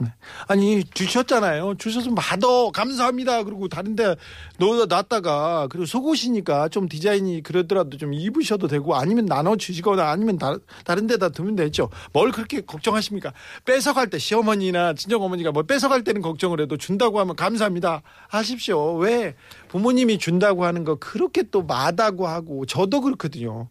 네. 0.00 0.08
아니 0.48 0.82
주셨잖아요. 0.84 1.74
주셔서 1.78 2.12
받아 2.14 2.46
감사합니다. 2.72 3.42
그리고 3.44 3.68
다른데 3.68 4.16
넣어 4.58 4.86
놨다가 4.86 5.68
그리고 5.70 5.84
속옷이니까 5.84 6.68
좀 6.68 6.88
디자인이 6.88 7.42
그러더라도 7.42 7.98
좀 7.98 8.14
입으셔도 8.14 8.66
되고 8.66 8.96
아니면 8.96 9.26
나눠 9.26 9.56
주시거나 9.56 10.10
아니면 10.10 10.38
다, 10.38 10.56
다른 10.84 11.06
데다 11.06 11.28
두면 11.28 11.56
되죠. 11.56 11.90
뭘 12.12 12.32
그렇게 12.32 12.62
걱정하십니까? 12.62 13.32
뺏어갈 13.64 14.08
때 14.08 14.18
시어머니나 14.18 14.94
친정 14.94 15.22
어머니가 15.22 15.52
뭐 15.52 15.64
뺏어갈 15.64 16.02
때는 16.02 16.22
걱정을 16.22 16.60
해도 16.60 16.76
준다고 16.76 17.20
하면 17.20 17.36
감사합니다 17.36 18.02
하십시오. 18.28 18.96
왜 18.96 19.34
부모님이 19.68 20.18
준다고 20.18 20.64
하는 20.64 20.84
거 20.84 20.96
그렇게 20.96 21.42
또 21.50 21.62
마다고 21.62 22.26
하고 22.26 22.64
저도 22.64 23.02
그렇거든요. 23.02 23.68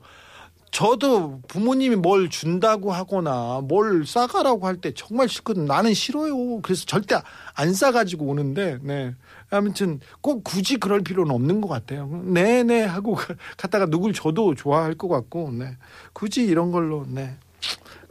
저도 0.71 1.41
부모님이 1.47 1.95
뭘 1.95 2.29
준다고 2.29 2.91
하거나 2.91 3.62
뭘 3.63 4.05
싸가라고 4.05 4.67
할 4.67 4.77
때 4.79 4.93
정말 4.93 5.27
싫거든. 5.27 5.65
나는 5.65 5.93
싫어요. 5.93 6.62
그래서 6.62 6.86
절대 6.86 7.19
안 7.55 7.73
싸가지고 7.73 8.25
오는데, 8.25 8.77
네. 8.82 9.15
아무튼 9.49 9.99
꼭 10.21 10.43
굳이 10.43 10.77
그럴 10.77 11.01
필요는 11.01 11.34
없는 11.34 11.60
것 11.62 11.67
같아요. 11.67 12.08
네네 12.08 12.84
하고 12.84 13.17
갔다가 13.58 13.88
누굴 13.88 14.13
줘도 14.13 14.53
좋아할 14.53 14.93
것 14.93 15.08
같고, 15.08 15.51
네. 15.51 15.75
굳이 16.13 16.43
이런 16.45 16.71
걸로, 16.71 17.05
네. 17.08 17.36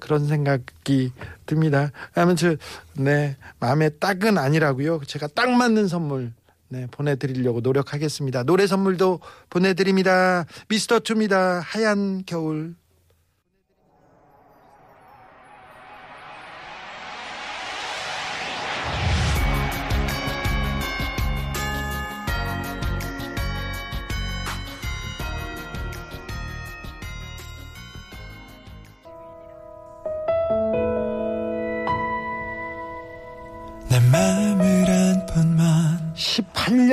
그런 0.01 0.27
생각이 0.27 1.13
듭니다. 1.47 1.91
아무튼, 2.15 2.59
네. 2.95 3.37
마음에 3.61 3.89
딱은 3.89 4.37
아니라고요. 4.37 5.01
제가 5.07 5.29
딱 5.29 5.51
맞는 5.51 5.89
선물 5.89 6.33
네, 6.71 6.87
보내드리려고 6.91 7.61
노력하겠습니다. 7.61 8.43
노래 8.45 8.67
선물도 8.67 9.21
보내드립니다. 9.49 10.45
미스터 10.69 11.01
투입니다. 11.01 11.61
하얀 11.61 12.25
겨울. 12.27 12.75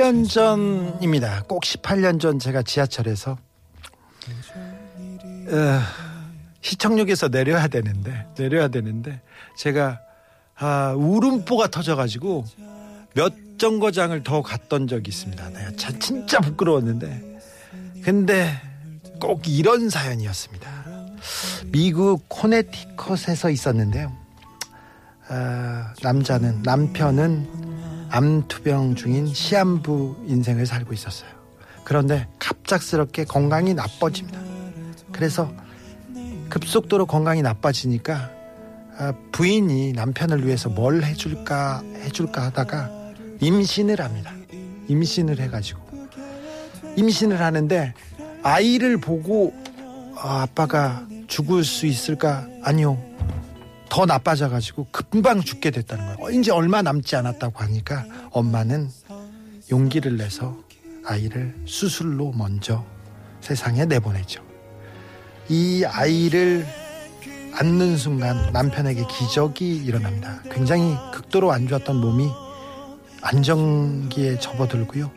18년 0.06 0.28
전입니다. 0.28 1.42
꼭 1.48 1.62
18년 1.62 2.20
전 2.20 2.38
제가 2.38 2.62
지하철에서 2.62 3.32
어, 5.48 5.80
시청역에서 6.60 7.28
내려야 7.28 7.66
되는데 7.68 8.26
내려야 8.36 8.68
되는데 8.68 9.20
제가 9.58 10.00
아, 10.58 10.94
울음보가 10.96 11.68
터져가지고 11.68 12.44
몇 13.14 13.32
정거장을 13.58 14.22
더 14.22 14.42
갔던 14.42 14.86
적이 14.86 15.08
있습니다. 15.08 15.50
내가 15.50 15.70
참 15.76 15.98
진짜 15.98 16.40
부끄러웠는데 16.40 17.40
근데 18.02 18.60
꼭 19.20 19.48
이런 19.48 19.88
사연이었습니다. 19.88 20.86
미국 21.66 22.24
코네티컷에서 22.28 23.50
있었는데요. 23.50 24.12
아, 25.28 25.94
남자는 26.02 26.62
남편은 26.62 27.65
암투병 28.10 28.94
중인 28.94 29.26
시한부 29.32 30.24
인생을 30.26 30.66
살고 30.66 30.92
있었어요. 30.94 31.30
그런데 31.84 32.26
갑작스럽게 32.38 33.24
건강이 33.24 33.74
나빠집니다. 33.74 34.40
그래서 35.12 35.52
급속도로 36.48 37.06
건강이 37.06 37.42
나빠지니까 37.42 38.30
아, 38.98 39.12
부인이 39.32 39.92
남편을 39.92 40.46
위해서 40.46 40.68
뭘 40.68 41.02
해줄까 41.02 41.82
해줄까 42.02 42.44
하다가 42.46 42.90
임신을 43.40 44.00
합니다. 44.00 44.32
임신을 44.88 45.38
해가지고 45.38 45.80
임신을 46.96 47.40
하는데 47.40 47.92
아이를 48.42 48.98
보고 48.98 49.52
아, 50.16 50.42
아빠가 50.42 51.06
죽을 51.26 51.64
수 51.64 51.86
있을까 51.86 52.46
아니요 52.62 52.98
더 53.88 54.06
나빠져가지고 54.06 54.88
금방 54.90 55.40
죽게 55.40 55.70
됐다는 55.70 56.16
거예요. 56.16 56.40
이제 56.40 56.50
얼마 56.50 56.82
남지 56.82 57.16
않았다고 57.16 57.62
하니까 57.62 58.04
엄마는 58.30 58.90
용기를 59.70 60.16
내서 60.16 60.56
아이를 61.04 61.54
수술로 61.66 62.32
먼저 62.32 62.84
세상에 63.40 63.84
내보내죠. 63.84 64.42
이 65.48 65.84
아이를 65.84 66.66
안는 67.54 67.96
순간 67.96 68.52
남편에게 68.52 69.04
기적이 69.06 69.76
일어납니다. 69.76 70.42
굉장히 70.50 70.96
극도로 71.12 71.52
안 71.52 71.66
좋았던 71.68 71.96
몸이 71.96 72.28
안정기에 73.22 74.38
접어들고요. 74.38 75.10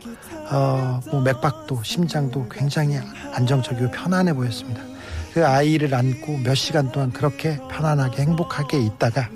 어, 0.50 1.00
뭐 1.10 1.20
맥박도 1.20 1.82
심장도 1.82 2.48
굉장히 2.48 2.98
안정적이고 3.32 3.90
편안해 3.90 4.32
보였습니다. 4.32 4.89
그 5.32 5.46
아이를 5.46 5.94
안고 5.94 6.38
몇 6.38 6.54
시간 6.54 6.90
동안 6.90 7.12
그렇게 7.12 7.56
편안하게 7.70 8.22
행복하게 8.22 8.80
있다가 8.80 9.28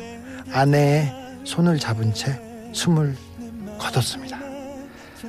아내의 0.52 1.12
손을 1.44 1.78
잡은 1.78 2.12
채 2.12 2.40
숨을 2.72 3.16
거뒀습니다. 3.78 4.38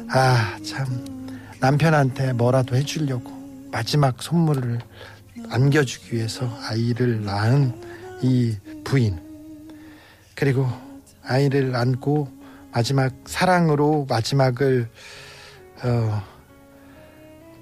아, 0.09 0.57
참. 0.63 1.15
남편한테 1.59 2.33
뭐라도 2.33 2.75
해주려고 2.75 3.31
마지막 3.71 4.21
선물을 4.21 4.79
안겨주기 5.49 6.15
위해서 6.15 6.49
아이를 6.67 7.23
낳은 7.25 7.73
이 8.21 8.55
부인. 8.83 9.19
그리고 10.35 10.67
아이를 11.23 11.75
안고 11.75 12.29
마지막 12.71 13.13
사랑으로 13.25 14.05
마지막을, 14.09 14.89
어, 15.83 16.23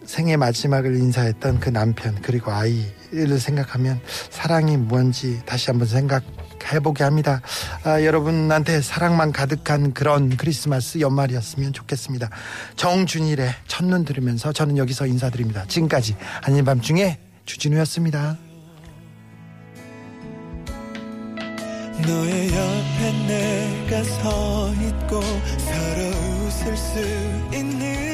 생애 0.05 0.35
마지막을 0.37 0.95
인사했던 0.95 1.59
그 1.59 1.69
남편 1.69 2.15
그리고 2.21 2.51
아이를 2.51 3.39
생각하면 3.39 3.99
사랑이 4.29 4.77
뭔지 4.77 5.41
다시 5.45 5.69
한번 5.69 5.87
생각해보게 5.87 7.03
합니다. 7.03 7.41
아, 7.83 8.03
여러분한테 8.03 8.81
사랑만 8.81 9.31
가득한 9.31 9.93
그런 9.93 10.35
크리스마스 10.35 10.99
연말이었으면 10.99 11.73
좋겠습니다. 11.73 12.29
정준일의 12.75 13.53
첫눈 13.67 14.05
들으면서 14.05 14.51
저는 14.51 14.77
여기서 14.77 15.07
인사드립니다. 15.07 15.65
지금까지 15.67 16.15
아닌 16.41 16.65
밤중에 16.65 17.19
주진우였습니다. 17.45 18.37
너의 22.05 22.47
옆에 22.47 23.11
내가 23.27 24.03
서 24.03 24.73
있고 24.73 25.21
서로 25.21 26.45
웃을 26.45 26.75
수 26.75 26.99
있는 27.55 28.12